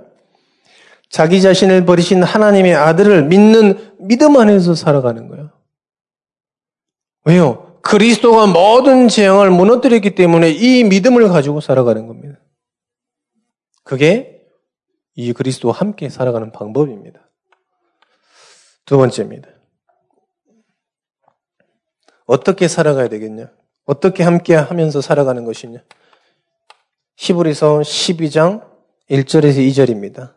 자기 1.08 1.40
자신을 1.40 1.86
버리신 1.86 2.22
하나님의 2.22 2.74
아들을 2.74 3.24
믿는 3.24 3.94
믿음 3.98 4.36
안에서 4.36 4.74
살아가는 4.74 5.28
거예요. 5.28 5.50
왜요? 7.24 7.67
그리스도가 7.88 8.46
모든 8.46 9.08
재앙을 9.08 9.50
무너뜨렸기 9.50 10.14
때문에 10.14 10.50
이 10.50 10.84
믿음을 10.84 11.26
가지고 11.28 11.62
살아가는 11.62 12.06
겁니다. 12.06 12.38
그게 13.82 14.46
이 15.14 15.32
그리스도와 15.32 15.74
함께 15.74 16.10
살아가는 16.10 16.52
방법입니다. 16.52 17.30
두 18.84 18.98
번째입니다. 18.98 19.48
어떻게 22.26 22.68
살아가야 22.68 23.08
되겠냐? 23.08 23.50
어떻게 23.86 24.22
함께 24.22 24.54
하면서 24.54 25.00
살아가는 25.00 25.46
것이냐? 25.46 25.82
히브리서 27.16 27.78
12장 27.78 28.68
1절에서 29.10 29.66
2절입니다. 29.66 30.34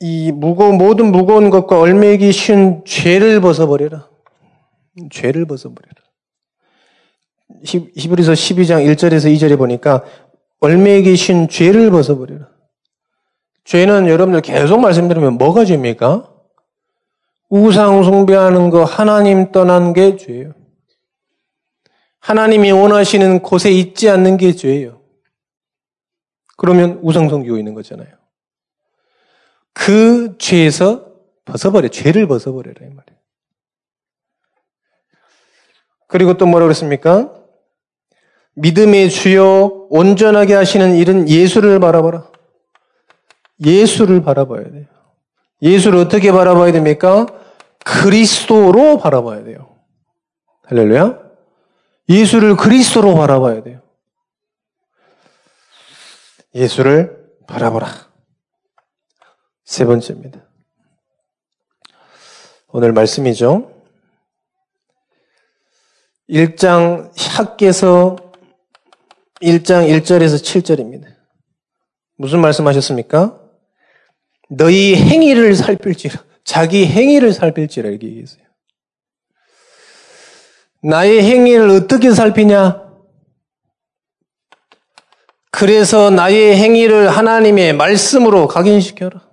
이 0.00 0.32
무거운 0.32 0.78
모든 0.78 1.12
무거운 1.12 1.50
것과 1.50 1.78
얼매기 1.78 2.32
쉬운 2.32 2.82
죄를 2.86 3.42
벗어버려라. 3.42 4.09
죄를 5.10 5.46
벗어버려라. 5.46 5.94
히브리서 7.64 8.32
12장 8.32 8.86
1절에서 8.86 9.34
2절에 9.34 9.58
보니까 9.58 10.04
얼매기 10.60 11.16
쉬운 11.16 11.48
죄를 11.48 11.90
벗어버려라. 11.90 12.48
죄는 13.64 14.08
여러분들 14.08 14.40
계속 14.42 14.80
말씀드리면 14.80 15.34
뭐가 15.34 15.64
죄입니까? 15.64 16.32
우상 17.48 18.04
숭배하는 18.04 18.70
거 18.70 18.84
하나님 18.84 19.50
떠난 19.52 19.92
게 19.92 20.16
죄예요. 20.16 20.54
하나님이 22.20 22.70
원하시는 22.70 23.42
곳에 23.42 23.72
있지 23.72 24.08
않는 24.08 24.36
게 24.36 24.52
죄예요. 24.52 25.00
그러면 26.56 27.00
우상 27.02 27.28
섬기고 27.28 27.56
있는 27.56 27.74
거잖아요. 27.74 28.08
그 29.72 30.36
죄에서 30.38 31.10
벗어버려. 31.44 31.88
죄를 31.88 32.26
벗어버려라 32.26 32.86
이 32.86 32.90
말이에요. 32.90 33.09
그리고 36.10 36.36
또 36.36 36.44
뭐라고 36.44 36.66
그랬습니까? 36.66 37.32
믿음의 38.54 39.10
주요 39.10 39.86
온전하게 39.90 40.54
하시는 40.54 40.96
일은 40.96 41.28
예수를 41.28 41.78
바라봐라. 41.78 42.28
예수를 43.64 44.22
바라봐야 44.22 44.64
돼요. 44.70 44.86
예수를 45.62 46.00
어떻게 46.00 46.32
바라봐야 46.32 46.72
됩니까? 46.72 47.26
그리스도로 47.84 48.98
바라봐야 48.98 49.44
돼요. 49.44 49.78
할렐루야. 50.64 51.18
예수를 52.08 52.56
그리스도로 52.56 53.14
바라봐야 53.14 53.62
돼요. 53.62 53.80
예수를 56.54 57.24
바라보라. 57.46 57.86
세 59.64 59.84
번째입니다. 59.84 60.40
오늘 62.68 62.92
말씀이죠. 62.92 63.79
1장 66.30 67.10
학계서 67.36 68.16
1장 69.42 69.88
1절에서 69.88 70.36
7절입니다. 70.36 71.06
무슨 72.16 72.40
말씀하셨습니까? 72.40 73.40
너희 74.48 74.94
행위를 74.94 75.54
살필지라. 75.54 76.24
자기 76.44 76.86
행위를 76.86 77.32
살필지라 77.32 77.88
이렇게 77.90 78.06
얘기했어요. 78.08 78.42
나의 80.82 81.22
행위를 81.22 81.68
어떻게 81.70 82.12
살피냐? 82.12 82.88
그래서 85.50 86.10
나의 86.10 86.56
행위를 86.56 87.08
하나님의 87.08 87.74
말씀으로 87.74 88.46
각인시켜라. 88.46 89.28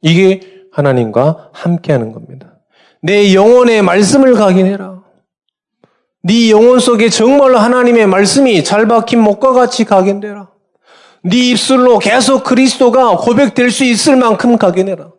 이게 0.00 0.40
하나님과 0.72 1.50
함께하는 1.52 2.12
겁니다. 2.12 2.60
내 3.02 3.34
영혼의 3.34 3.82
말씀을 3.82 4.34
각인해라. 4.34 4.97
네 6.22 6.50
영혼 6.50 6.80
속에 6.80 7.08
정말로 7.08 7.58
하나님의 7.58 8.06
말씀이 8.06 8.64
잘 8.64 8.86
박힌 8.88 9.20
목과 9.20 9.52
같이 9.52 9.84
각인되라. 9.84 10.50
네 11.22 11.50
입술로 11.50 11.98
계속 11.98 12.44
그리스도가 12.44 13.16
고백될 13.16 13.70
수 13.70 13.84
있을 13.84 14.16
만큼 14.16 14.56
각인해라. 14.56 15.12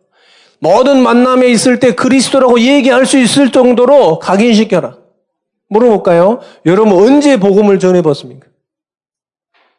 모든 0.60 1.02
만남에 1.02 1.48
있을 1.48 1.80
때 1.80 1.94
그리스도라고 1.94 2.60
얘기할 2.60 3.06
수 3.06 3.18
있을 3.18 3.50
정도로 3.50 4.18
각인시켜라. 4.18 4.98
물어볼까요? 5.68 6.40
여러분 6.66 6.92
언제 6.92 7.38
복음을 7.38 7.78
전해봤습니까? 7.78 8.48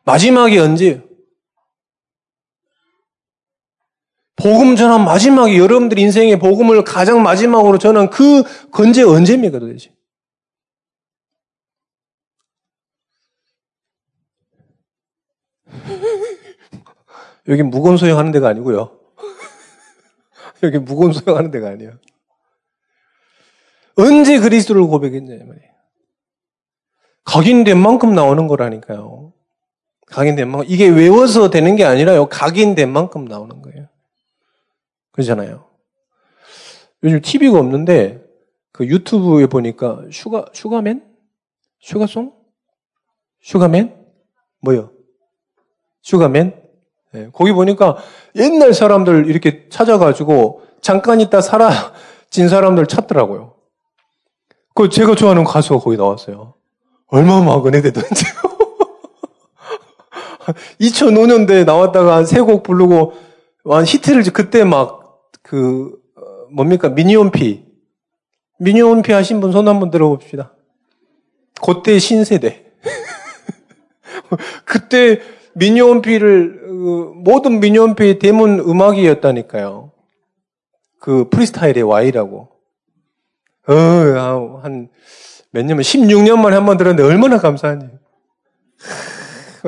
마지막이 0.05 0.57
언제예요? 0.57 1.01
복음 4.38 4.75
전한 4.75 5.05
마지막에 5.05 5.55
여러분들 5.55 5.99
인생의 5.99 6.39
복음을 6.39 6.84
가장 6.84 7.21
마지막으로 7.21 7.77
전한 7.77 8.10
그 8.10 8.43
건재 8.71 9.03
언제입니까 9.03 9.60
도대체? 9.60 9.91
여기 17.51 17.63
무거운 17.63 17.97
소용 17.97 18.17
하는 18.17 18.31
데가 18.31 18.47
아니고요. 18.47 18.97
여기 20.63 20.77
무거운 20.77 21.11
소용하는 21.11 21.51
데가 21.51 21.67
아니에요. 21.67 21.91
언제 23.97 24.39
그리스도를 24.39 24.83
고백했냐 24.83 25.45
말이에요. 25.45 25.71
각인된 27.25 27.77
만큼 27.77 28.15
나오는 28.15 28.47
거라니까요. 28.47 29.33
각인된 30.07 30.49
만큼. 30.49 30.65
이게 30.69 30.87
외워서 30.87 31.49
되는 31.49 31.75
게 31.75 31.83
아니라요. 31.83 32.29
각인된 32.29 32.89
만큼 32.89 33.25
나오는 33.25 33.61
거예요. 33.61 33.89
그러잖아요. 35.11 35.69
요즘 37.03 37.21
TV가 37.21 37.59
없는데 37.59 38.23
그 38.71 38.87
유튜브에 38.87 39.47
보니까 39.47 40.05
슈가 40.09 40.45
슈가맨? 40.53 41.05
슈가송? 41.81 42.33
슈가맨? 43.41 44.05
뭐요? 44.61 44.93
슈가맨? 46.01 46.61
네, 47.13 47.30
거기 47.34 47.52
보니까 47.52 47.97
옛날 48.36 48.74
사람들 48.74 49.28
이렇게 49.28 49.67
찾아가지고 49.69 50.62
잠깐 50.82 51.19
있다 51.21 51.41
사라진 51.41 52.47
사람들 52.50 52.86
찾더라고요. 52.88 53.54
그 54.74 54.89
제가 54.89 55.15
좋아하는 55.15 55.43
가수가 55.43 55.80
거기 55.84 55.97
나왔어요. 55.97 56.54
얼마나 57.08 57.43
막 57.43 57.65
은혜되던지. 57.67 58.26
2005년도에 60.80 61.65
나왔다가 61.65 62.15
한 62.15 62.24
세 62.26 62.41
곡 62.41 62.63
부르고 62.63 63.13
완 63.63 63.86
히트를 63.86 64.24
그때 64.34 64.63
막 64.63 65.00
그 65.43 65.91
뭡니까 66.52 66.89
미니홈피 66.89 67.65
미니홈피 68.60 69.12
하신 69.12 69.41
분 69.41 69.52
손 69.52 69.67
한번 69.67 69.89
들어봅시다. 69.89 70.54
그때 71.62 71.97
신세대. 72.00 72.65
그때 74.65 75.19
미니홈피를 75.55 76.61
그 76.67 77.11
모든 77.15 77.59
미니홈피의 77.59 78.19
대문 78.19 78.59
음악이었다니까요. 78.59 79.91
그 80.99 81.29
프리스타일의 81.29 81.83
Y라고. 81.83 82.49
어, 83.67 84.59
한 84.63 84.89
몇 85.53 85.65
년만 85.65 85.81
16년 85.83 86.39
만에 86.39 86.55
한 86.55 86.65
번 86.65 86.77
들었는데 86.77 87.03
얼마나 87.03 87.37
감사하니. 87.37 87.85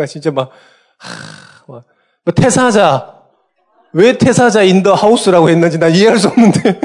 진짜 0.08 0.32
막, 0.32 0.50
막뭐 1.68 1.84
태사자 2.36 3.22
왜 3.92 4.18
태사자 4.18 4.64
인더 4.64 4.94
하우스라고 4.94 5.50
했는지 5.50 5.78
나 5.78 5.88
이해할 5.88 6.18
수 6.18 6.30
없는데. 6.30 6.80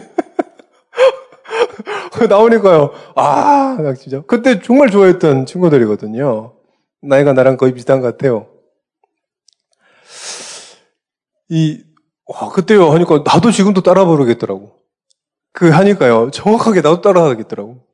나오니까요. 2.28 2.90
아, 3.14 3.78
나 3.80 3.94
진짜. 3.94 4.20
그때 4.26 4.60
정말 4.60 4.90
좋아했던 4.90 5.46
친구들이거든요. 5.46 6.54
나이가 7.00 7.32
나랑 7.32 7.56
거의 7.56 7.72
비슷한 7.72 8.00
것 8.00 8.08
같아요. 8.08 8.48
이, 11.48 11.82
와, 12.26 12.50
그때요. 12.50 12.90
하니까 12.92 13.22
나도 13.24 13.50
지금도 13.50 13.82
따라 13.82 14.04
부르겠더라고. 14.04 14.78
그 15.52 15.70
하니까요. 15.70 16.30
정확하게 16.30 16.82
나도 16.82 17.00
따라 17.00 17.24
하겠더라고. 17.24 17.84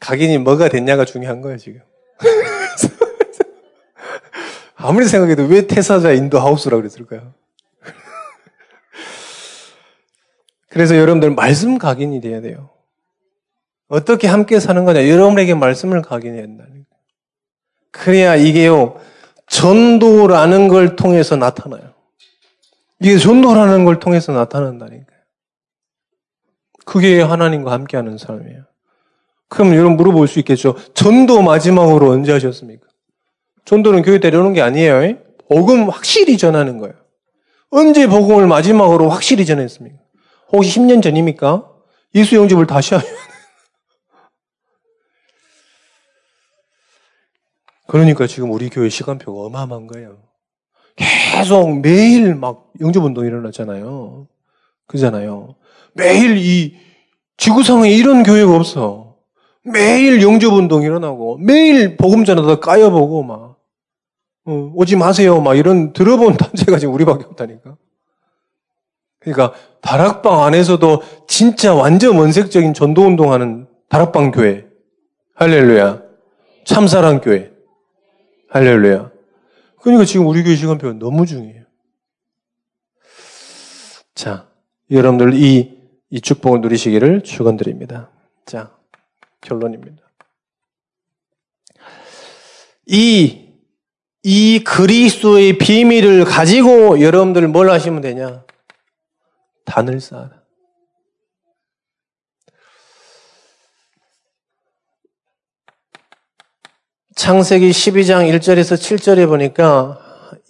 각인이 0.00 0.38
뭐가 0.38 0.68
됐냐가 0.68 1.04
중요한 1.04 1.40
거예요, 1.40 1.58
지금. 1.58 1.80
아무리 4.76 5.06
생각해도 5.06 5.44
왜 5.44 5.66
태사자 5.66 6.12
인도 6.12 6.38
하우스라고 6.38 6.82
그랬을까요? 6.82 7.32
그래서 10.68 10.96
여러분들 10.96 11.30
말씀 11.30 11.78
각인이 11.78 12.20
돼야 12.20 12.40
돼요. 12.40 12.70
어떻게 13.88 14.26
함께 14.26 14.60
사는 14.60 14.84
거냐? 14.84 15.08
여러분에게 15.08 15.54
말씀을 15.54 16.02
각인해야 16.02 16.42
된다는 16.42 16.72
거예요. 16.72 16.84
그래야 17.90 18.36
이게요, 18.36 19.00
전도라는 19.46 20.68
걸 20.68 20.96
통해서 20.96 21.36
나타나요. 21.36 21.94
이게 23.00 23.18
전도라는 23.18 23.84
걸 23.84 24.00
통해서 24.00 24.32
나타난다니까요. 24.32 25.18
그게 26.84 27.20
하나님과 27.20 27.72
함께 27.72 27.96
하는 27.96 28.18
삶이에요. 28.18 28.64
그럼 29.48 29.74
여러분 29.74 29.96
물어볼 29.96 30.28
수 30.28 30.38
있겠죠. 30.40 30.76
전도 30.94 31.42
마지막으로 31.42 32.10
언제 32.10 32.32
하셨습니까? 32.32 32.86
전도는 33.64 34.02
교회 34.02 34.18
데려오는 34.18 34.52
게 34.52 34.60
아니에요. 34.60 35.16
복음 35.48 35.88
확실히 35.88 36.36
전하는 36.36 36.78
거예요. 36.78 36.94
언제 37.70 38.06
복음을 38.06 38.46
마지막으로 38.46 39.08
확실히 39.08 39.46
전했습니까? 39.46 39.98
혹시 40.52 40.78
10년 40.78 41.02
전입니까? 41.02 41.68
예수 42.14 42.36
영접을 42.36 42.66
다시 42.66 42.94
하면. 42.94 43.06
그러니까 47.86 48.26
지금 48.26 48.50
우리 48.50 48.70
교회 48.70 48.88
시간표가 48.88 49.46
어마어마한 49.46 49.86
거예요. 49.86 50.18
계속 50.96 51.80
매일 51.80 52.34
막 52.34 52.70
영접운동이 52.80 53.26
일어났잖아요. 53.26 54.26
그잖아요. 54.86 55.56
매일 55.94 56.36
이 56.38 56.76
지구상에 57.36 57.90
이런 57.90 58.22
교회가 58.22 58.54
없어. 58.54 59.16
매일 59.62 60.22
영접운동이 60.22 60.84
일어나고, 60.84 61.38
매일 61.38 61.96
복음 61.96 62.24
전하다 62.24 62.60
까여보고, 62.60 63.22
막. 63.22 63.56
어, 64.46 64.72
오지 64.74 64.96
마세요. 64.96 65.40
막 65.40 65.54
이런 65.54 65.92
들어본 65.94 66.36
단체가 66.36 66.78
지금 66.78 66.94
우리밖에 66.94 67.24
없다니까. 67.24 67.76
그러니까 69.20 69.54
다락방 69.80 70.42
안에서도 70.42 71.02
진짜 71.26 71.74
완전 71.74 72.18
원색적인 72.18 72.74
전도 72.74 73.02
운동하는 73.02 73.66
다락방 73.88 74.32
교회. 74.32 74.66
할렐루야. 75.34 76.02
참사랑 76.64 77.22
교회. 77.22 77.53
할렐루야. 78.54 79.10
그러니까 79.80 80.04
지금 80.04 80.26
우리 80.26 80.42
교회 80.42 80.56
시간표가 80.56 80.94
너무 80.98 81.26
중요해요. 81.26 81.64
자, 84.14 84.48
여러분들 84.90 85.34
이, 85.34 85.78
이 86.08 86.20
축복을 86.20 86.60
누리시기를 86.62 87.22
축원드립니다. 87.22 88.10
자, 88.46 88.74
결론입니다. 89.42 90.02
이 92.86 93.44
이 94.26 94.64
그리스도의 94.64 95.58
비밀을 95.58 96.24
가지고 96.24 97.02
여러분들 97.02 97.46
뭘 97.46 97.68
하시면 97.68 98.00
되냐? 98.00 98.42
단을 99.66 100.00
쌓아라. 100.00 100.43
창세기 107.24 107.70
12장 107.70 108.30
1절에서 108.36 108.76
7절에 108.76 109.26
보니까 109.26 109.96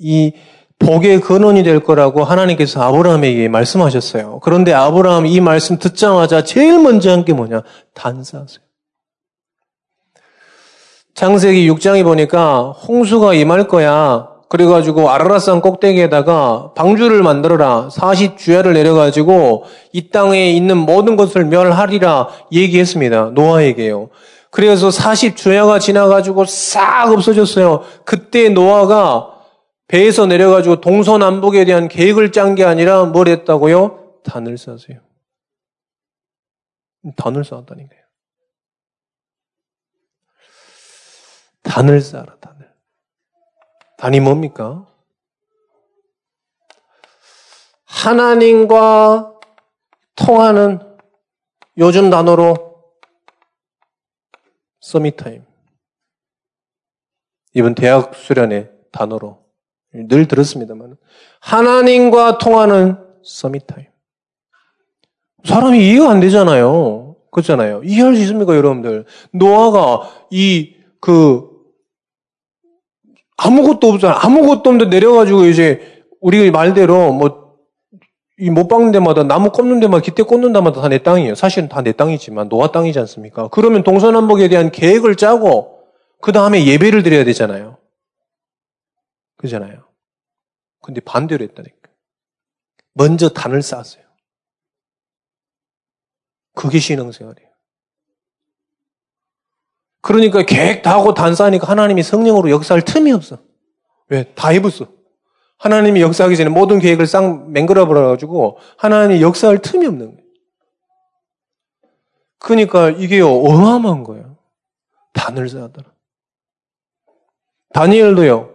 이 0.00 0.32
복의 0.80 1.20
근원이 1.20 1.62
될 1.62 1.78
거라고 1.78 2.24
하나님께서 2.24 2.82
아브라함에게 2.82 3.46
말씀하셨어요. 3.46 4.40
그런데 4.42 4.72
아브라함 4.72 5.24
이 5.26 5.38
말씀 5.40 5.78
듣자마자 5.78 6.42
제일 6.42 6.80
먼저 6.80 7.12
한 7.12 7.24
게 7.24 7.32
뭐냐? 7.32 7.62
단 7.94 8.24
쌓았어요. 8.24 8.58
창세기 11.14 11.70
6장에 11.70 12.02
보니까 12.02 12.72
홍수가 12.72 13.34
임할 13.34 13.68
거야. 13.68 14.30
그래가지고 14.48 15.10
아라라산 15.10 15.60
꼭대기에다가 15.60 16.72
방주를 16.74 17.22
만들어라. 17.22 17.88
40주야를 17.92 18.72
내려가지고 18.72 19.62
이 19.92 20.10
땅에 20.10 20.50
있는 20.50 20.76
모든 20.76 21.14
것을 21.14 21.44
멸하리라 21.44 22.30
얘기했습니다. 22.50 23.30
노아에게요. 23.32 24.08
그래서 24.54 24.88
40주야가 24.88 25.80
지나가지고 25.80 26.44
싹 26.44 27.10
없어졌어요. 27.10 27.82
그때 28.04 28.48
노아가 28.50 29.44
배에서 29.88 30.26
내려가지고 30.26 30.80
동서남북에 30.80 31.64
대한 31.64 31.88
계획을 31.88 32.30
짠 32.30 32.54
게 32.54 32.62
아니라 32.62 33.04
뭘 33.04 33.26
했다고요? 33.26 34.20
단을 34.22 34.56
쌓으세요. 34.56 35.00
단을 37.16 37.42
쌓았다니까요. 37.42 38.00
단을 41.64 42.00
쌓아라, 42.00 42.36
단을. 42.36 42.72
단이 43.98 44.20
뭡니까? 44.20 44.86
하나님과 47.86 49.34
통하는 50.14 50.78
요즘 51.76 52.08
단어로 52.08 52.73
summit 54.84 55.16
time. 55.16 55.42
이번 57.54 57.74
대학 57.74 58.14
수련회 58.14 58.70
단어로 58.92 59.38
늘 59.92 60.26
들었습니다만 60.26 60.96
하나님과 61.40 62.38
통하는 62.38 62.96
summit 63.22 63.57
time. 63.57 63.86
사람이 65.44 65.78
이해가 65.78 66.10
안 66.10 66.20
되잖아요. 66.20 67.16
그렇잖아요. 67.30 67.82
이해할 67.84 68.14
수 68.14 68.22
있습니까, 68.22 68.56
여러분들? 68.56 69.04
노아가 69.32 70.10
이 70.30 70.74
그 71.04 71.50
아무것도 73.36 73.88
없잖아. 73.88 74.24
아무것도 74.24 74.70
없는데 74.70 74.86
내려가지고 74.86 75.44
이제 75.44 76.02
우리 76.22 76.50
말대로 76.50 77.12
뭐 77.12 77.43
이 78.40 78.50
못 78.50 78.66
박는 78.68 78.90
데마다 78.90 79.22
나무 79.22 79.50
꼽는 79.52 79.78
데마다 79.80 80.02
깃대 80.02 80.22
꽂는 80.24 80.52
데마다 80.52 80.80
다 80.80 80.88
내 80.88 80.98
땅이에요. 81.02 81.34
사실은 81.36 81.68
다 81.68 81.82
내 81.82 81.92
땅이지만 81.92 82.48
노아 82.48 82.72
땅이지 82.72 82.98
않습니까? 82.98 83.48
그러면 83.48 83.82
동서남북에 83.84 84.48
대한 84.48 84.70
계획을 84.72 85.16
짜고 85.16 85.84
그 86.20 86.32
다음에 86.32 86.66
예배를 86.66 87.02
드려야 87.04 87.24
되잖아요. 87.24 87.78
그잖아요. 89.36 89.86
근데 90.80 91.00
반대로 91.00 91.44
했다니까. 91.44 91.76
먼저 92.94 93.28
단을 93.28 93.62
쌓았어요. 93.62 94.02
그게 96.54 96.78
신앙생활이에요. 96.78 97.50
그러니까 100.00 100.42
계획 100.42 100.82
다 100.82 100.92
하고 100.94 101.14
단사하니까 101.14 101.66
하나님이 101.68 102.02
성령으로 102.02 102.50
역사할 102.50 102.82
틈이 102.82 103.12
없어. 103.12 103.38
왜? 104.08 104.32
다 104.34 104.48
해봤어. 104.48 104.86
하나님이 105.58 106.00
역사하기 106.02 106.36
전에 106.36 106.50
모든 106.50 106.78
계획을 106.78 107.06
싹 107.06 107.50
맹글어 107.50 107.86
버려가지고 107.86 108.58
하나님이 108.76 109.22
역사할 109.22 109.58
틈이 109.58 109.86
없는 109.86 110.06
거예요. 110.06 110.24
그러니까 112.38 112.90
이게 112.90 113.20
어마어마한 113.20 114.04
거예요. 114.04 114.36
쌓았더라. 115.48 115.90
다니엘도요. 117.72 118.50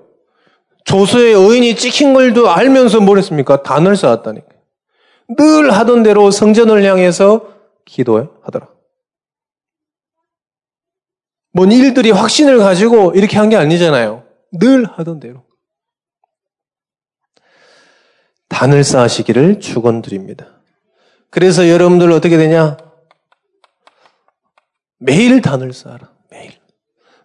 조서의 0.85 1.33
의인이 1.33 1.75
찍힌 1.75 2.13
걸도 2.13 2.49
알면서 2.49 2.99
뭘 3.01 3.17
했습니까? 3.17 3.63
단을 3.63 3.95
쌓았다니까. 3.95 4.47
늘 5.37 5.71
하던 5.71 6.03
대로 6.03 6.31
성전을 6.31 6.83
향해서 6.83 7.47
기도하더라. 7.85 8.69
뭔 11.53 11.71
일들이 11.71 12.11
확신을 12.11 12.59
가지고 12.59 13.11
이렇게 13.13 13.37
한 13.37 13.49
게 13.49 13.55
아니잖아요. 13.55 14.23
늘 14.53 14.85
하던 14.85 15.19
대로. 15.19 15.43
단을 18.49 18.83
쌓으시기를 18.83 19.59
축원드립니다. 19.59 20.47
그래서 21.29 21.69
여러분들 21.69 22.11
어떻게 22.11 22.37
되냐? 22.37 22.77
매일 24.97 25.41
단을 25.41 25.71
쌓아라. 25.71 26.11
매일. 26.29 26.51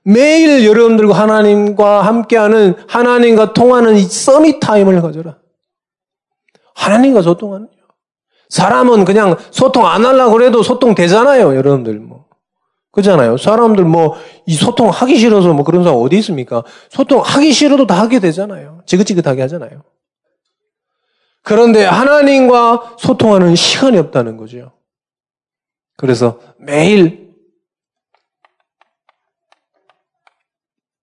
매일 0.05 0.65
여러분들과 0.65 1.19
하나님과 1.19 2.03
함께하는 2.03 2.77
하나님과 2.87 3.53
통하는 3.53 3.97
이 3.97 4.03
서밋 4.03 4.61
타임을 4.61 5.01
가져라. 5.03 5.39
하나님과 6.75 7.23
소통하는 7.23 7.69
사람은 8.55 9.05
그냥 9.05 9.37
소통 9.51 9.87
안 9.87 10.05
하려고 10.05 10.33
그래도 10.33 10.63
소통 10.63 10.95
되잖아요, 10.95 11.57
여러분들 11.57 11.99
뭐. 11.99 12.27
그잖아요. 12.93 13.37
사람들 13.37 13.85
뭐, 13.85 14.15
이 14.47 14.55
소통 14.55 14.91
하기 14.91 15.17
싫어서 15.17 15.53
뭐 15.53 15.65
그런 15.65 15.83
사람 15.83 15.99
어디 15.99 16.17
있습니까? 16.19 16.63
소통 16.91 17.21
하기 17.21 17.53
싫어도 17.53 17.89
다 17.89 18.01
하게 18.01 18.21
되잖아요. 18.21 18.83
지긋지긋하게 18.87 19.43
하잖아요. 19.43 19.83
그런데 21.45 21.85
하나님과 21.85 22.97
소통하는 22.99 23.55
시간이 23.55 23.99
없다는 23.99 24.39
거죠. 24.39 24.73
그래서 25.97 26.41
매일 26.59 27.35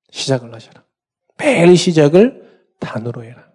시작을 0.10 0.54
하셔라. 0.54 0.84
매일 1.38 1.78
시작을 1.78 2.66
단으로 2.80 3.24
해라. 3.24 3.52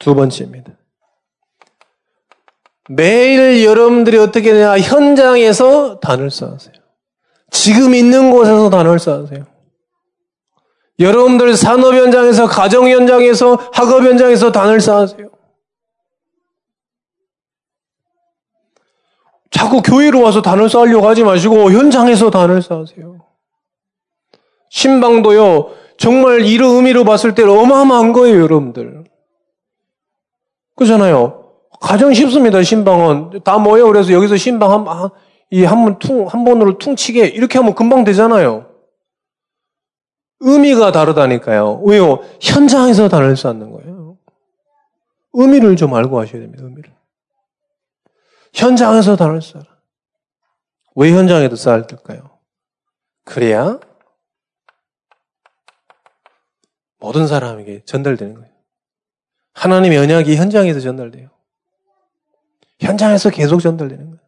두 0.00 0.16
번째입니다. 0.16 0.72
매일 2.90 3.64
여러분들이 3.64 4.18
어떻게 4.18 4.52
되냐 4.52 4.76
현장에서 4.80 6.00
단을 6.00 6.32
쌓으세요. 6.32 6.74
지금 7.50 7.94
있는 7.94 8.32
곳에서 8.32 8.70
단을 8.70 8.98
쌓으세요. 8.98 9.51
여러분들 11.02 11.56
산업 11.56 11.94
현장에서 11.94 12.46
가정 12.46 12.88
현장에서 12.88 13.54
학업 13.72 14.04
현장에서 14.04 14.52
단을 14.52 14.80
쌓으세요. 14.80 15.28
자꾸 19.50 19.82
교회로 19.82 20.22
와서 20.22 20.40
단을 20.42 20.68
쌓으려고 20.70 21.06
하지 21.08 21.22
마시고 21.24 21.70
현장에서 21.72 22.30
단을 22.30 22.62
쌓으세요. 22.62 23.18
신방도요. 24.70 25.70
정말 25.98 26.46
이런 26.46 26.76
의미로 26.76 27.04
봤을 27.04 27.34
때 27.34 27.42
어마어마한 27.42 28.12
거예요, 28.12 28.40
여러분들. 28.40 29.04
그잖아요. 30.76 31.50
가장 31.80 32.14
쉽습니다, 32.14 32.62
신방은. 32.62 33.40
다 33.44 33.58
모여. 33.58 33.86
그래서 33.86 34.12
여기서 34.12 34.36
신방 34.36 34.70
한, 34.72 35.10
이 35.50 35.64
한 35.64 35.84
번 35.84 35.98
퉁, 35.98 36.26
한 36.26 36.44
번으로 36.44 36.78
퉁치게 36.78 37.26
이렇게 37.26 37.58
하면 37.58 37.74
금방 37.74 38.04
되잖아요. 38.04 38.66
의미가 40.42 40.90
다르다니까요. 40.92 41.82
왜요? 41.84 42.18
현장에서 42.40 43.08
단을 43.08 43.36
쌓는 43.36 43.70
거예요. 43.70 44.18
의미를 45.34 45.76
좀 45.76 45.94
알고 45.94 46.20
하셔야 46.20 46.42
됩니다, 46.42 46.64
의미를. 46.64 46.92
현장에서 48.52 49.16
단을 49.16 49.40
쌓아라. 49.40 49.66
왜 50.96 51.12
현장에도 51.12 51.56
쌓을 51.56 51.86
때까요? 51.86 52.38
그래야 53.24 53.78
모든 56.98 57.26
사람에게 57.26 57.84
전달되는 57.84 58.34
거예요. 58.34 58.52
하나님의 59.54 59.98
언약이 59.98 60.36
현장에서 60.36 60.80
전달돼요. 60.80 61.30
현장에서 62.80 63.30
계속 63.30 63.60
전달되는 63.60 64.04
거예요. 64.04 64.20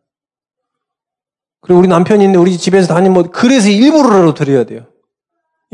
그리고 1.61 1.81
우리 1.81 1.88
남편이 1.88 2.22
있는데 2.22 2.38
우리 2.38 2.57
집에서 2.57 2.94
다니면 2.94 3.31
그래서 3.31 3.68
일부러라도 3.68 4.35
드려야 4.35 4.64
돼요. 4.64 4.94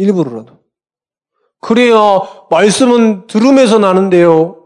일부러라도. 0.01 0.59
그래야 1.61 2.23
말씀은 2.51 3.27
들음에서 3.27 3.79
나는데요. 3.79 4.57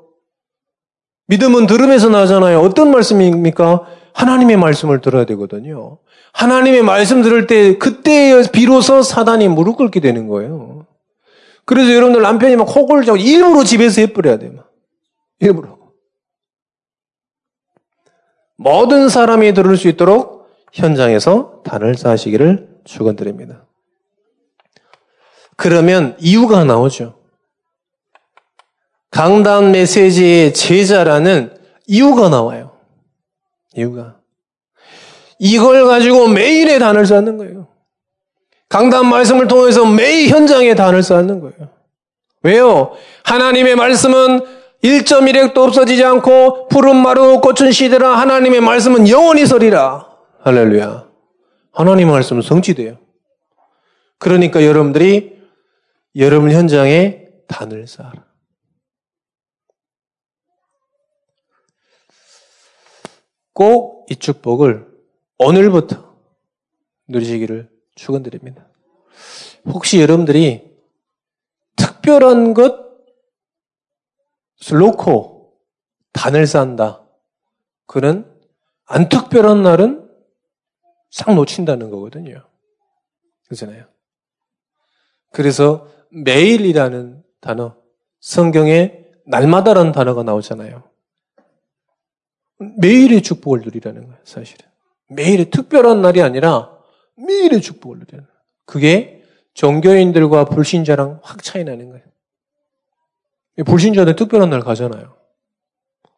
믿음은 1.26 1.66
들음에서 1.66 2.08
나잖아요. 2.08 2.60
어떤 2.60 2.90
말씀입니까? 2.90 3.86
하나님의 4.12 4.56
말씀을 4.56 5.00
들어야 5.00 5.24
되거든요. 5.26 5.98
하나님의 6.32 6.82
말씀 6.82 7.22
들을 7.22 7.46
때 7.46 7.78
그때 7.78 8.42
비로소 8.52 9.02
사단이 9.02 9.48
무릎 9.48 9.76
꿇게 9.76 10.00
되는 10.00 10.28
거예요. 10.28 10.86
그래서 11.64 11.92
여러분들 11.94 12.22
남편이 12.22 12.56
막 12.56 12.64
혹을 12.64 13.04
자고 13.04 13.16
일부러 13.16 13.64
집에서 13.64 14.02
해버려야 14.02 14.38
돼요. 14.38 14.64
일부러. 15.40 15.78
모든 18.56 19.08
사람이 19.08 19.52
들을 19.54 19.76
수 19.76 19.88
있도록 19.88 20.48
현장에서 20.72 21.62
단을 21.64 21.94
쌓으시기를 21.96 22.80
축원드립니다. 22.84 23.63
그러면 25.56 26.16
이유가 26.20 26.64
나오죠. 26.64 27.18
강단 29.10 29.72
메시지의 29.72 30.52
제자라는 30.52 31.56
이유가 31.86 32.28
나와요. 32.28 32.72
이유가. 33.76 34.16
이걸 35.38 35.86
가지고 35.86 36.28
매일의 36.28 36.78
단을 36.78 37.06
쌓는 37.06 37.36
거예요. 37.38 37.68
강단 38.68 39.08
말씀을 39.08 39.46
통해서 39.46 39.86
매일 39.86 40.30
현장에 40.30 40.74
단을 40.74 41.02
쌓는 41.02 41.40
거예요. 41.40 41.70
왜요? 42.42 42.92
하나님의 43.24 43.76
말씀은 43.76 44.40
1.1핵도 44.82 45.58
없어지지 45.58 46.04
않고 46.04 46.68
푸른 46.68 46.96
마루 46.96 47.40
꽃은 47.40 47.72
시대라 47.72 48.18
하나님의 48.18 48.60
말씀은 48.60 49.08
영원히 49.08 49.46
서리라. 49.46 50.08
할렐루야. 50.42 51.06
하나님의 51.72 52.12
말씀은 52.12 52.42
성취돼요. 52.42 52.98
그러니까 54.18 54.64
여러분들이 54.64 55.33
여러분 56.16 56.50
현장에 56.52 57.28
단을 57.48 57.86
쌓아라. 57.86 58.24
꼭 63.52 63.94
이 64.10 64.16
축복을 64.16 64.86
오늘부터 65.38 66.14
누리시기를 67.08 67.70
축원드립니다. 67.94 68.68
혹시 69.66 70.00
여러분들이 70.00 70.74
특별한 71.76 72.54
것 72.54 72.84
놓고 74.70 75.58
단을 76.12 76.46
쌓는다. 76.46 77.06
그는 77.86 78.30
안 78.86 79.08
특별한 79.08 79.62
날은 79.62 80.10
싹 81.10 81.34
놓친다는 81.34 81.90
거거든요. 81.90 82.48
그렇잖아요. 83.44 83.86
그래서 85.32 85.88
매일이라는 86.14 87.22
단어, 87.40 87.76
성경에 88.20 89.04
날마다라는 89.26 89.92
단어가 89.92 90.22
나오잖아요. 90.22 90.82
매일의 92.78 93.22
축복을 93.22 93.60
누리라는 93.62 94.06
거예요, 94.06 94.18
사실은. 94.24 94.66
매일의 95.08 95.50
특별한 95.50 96.02
날이 96.02 96.22
아니라 96.22 96.78
매일의 97.16 97.60
축복을 97.60 97.98
누리는 97.98 98.24
거예요. 98.24 98.38
그게 98.64 99.22
종교인들과 99.54 100.46
불신자랑 100.46 101.20
확 101.22 101.42
차이 101.42 101.64
나는 101.64 101.90
거예요. 101.90 102.04
불신자들 103.66 104.16
특별한 104.16 104.50
날 104.50 104.60
가잖아요. 104.60 105.16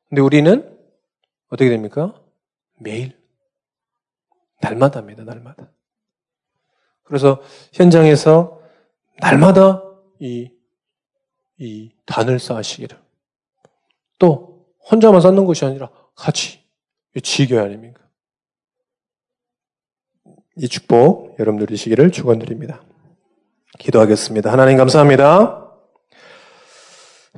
근데 0.09 0.23
우리는 0.23 0.79
어떻게 1.49 1.69
됩니까? 1.69 2.15
매일. 2.79 3.19
날마다입니다, 4.61 5.25
날마다. 5.25 5.71
그래서 7.03 7.43
현장에서 7.73 8.61
날마다 9.21 9.86
이, 10.19 10.51
이 11.59 11.91
단을 12.05 12.39
쌓으시기를. 12.39 12.97
또, 14.19 14.67
혼자만 14.91 15.21
쌓는 15.21 15.45
것이 15.45 15.65
아니라 15.65 15.91
같이. 16.15 16.61
지교회 17.23 17.61
아닙니까? 17.61 18.01
이 20.57 20.69
축복 20.69 21.37
여러분 21.39 21.61
누리시기를 21.61 22.11
축원드립니다. 22.11 22.83
기도하겠습니다. 23.79 24.51
하나님 24.51 24.77
감사합니다. 24.77 25.63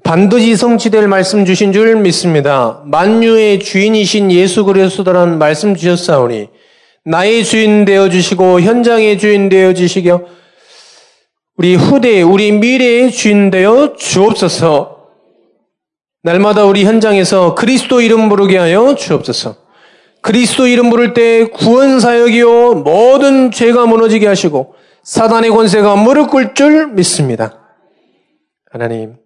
반드시 0.05 0.57
성취될 0.57 1.09
말씀 1.09 1.45
주신 1.45 1.73
줄 1.73 1.97
믿습니다. 1.97 2.83
만유의 2.87 3.61
주인이신 3.61 4.31
예수 4.31 4.65
그리스도라는 4.65 5.39
말씀 5.39 5.75
주셨사오니 5.75 6.49
나의 7.05 7.45
주인 7.45 7.85
되어 7.85 8.09
주시고 8.09 8.61
현장의 8.61 9.19
주인 9.19 9.49
되어 9.49 9.75
주시며 9.75 10.23
우리 11.59 11.75
후대, 11.75 12.23
우리 12.23 12.53
미래의 12.53 13.11
주인 13.11 13.51
되어 13.51 13.95
주옵소서. 13.97 15.09
날마다 16.23 16.65
우리 16.65 16.85
현장에서 16.85 17.57
그리스도 17.57 18.01
이름 18.01 18.29
부르게 18.29 18.57
하여 18.57 18.95
주옵소서. 18.95 19.57
그리스도 20.23 20.69
이름 20.69 20.89
부를 20.89 21.15
때 21.15 21.49
구원 21.49 21.99
사역이요 21.99 22.75
모든 22.75 23.51
죄가 23.51 23.87
무너지게 23.87 24.29
하시고 24.29 24.75
사단의 25.03 25.51
권세가 25.51 25.97
무릎 25.97 26.31
꿇을 26.31 26.55
줄 26.55 26.93
믿습니다. 26.93 27.59
하나님, 28.71 29.17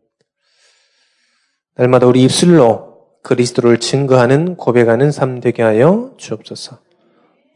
날마다 1.76 2.06
우리 2.06 2.22
입술로 2.22 2.96
그리스도를 3.22 3.78
증거하는 3.78 4.56
고백하는 4.56 5.12
삶 5.12 5.40
되게 5.40 5.62
하여 5.62 6.12
주옵소서. 6.16 6.78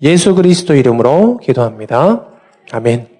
예수 0.03 0.35
그리스도 0.35 0.75
이름으로 0.75 1.39
기도합니다. 1.39 2.29
아멘. 2.73 3.16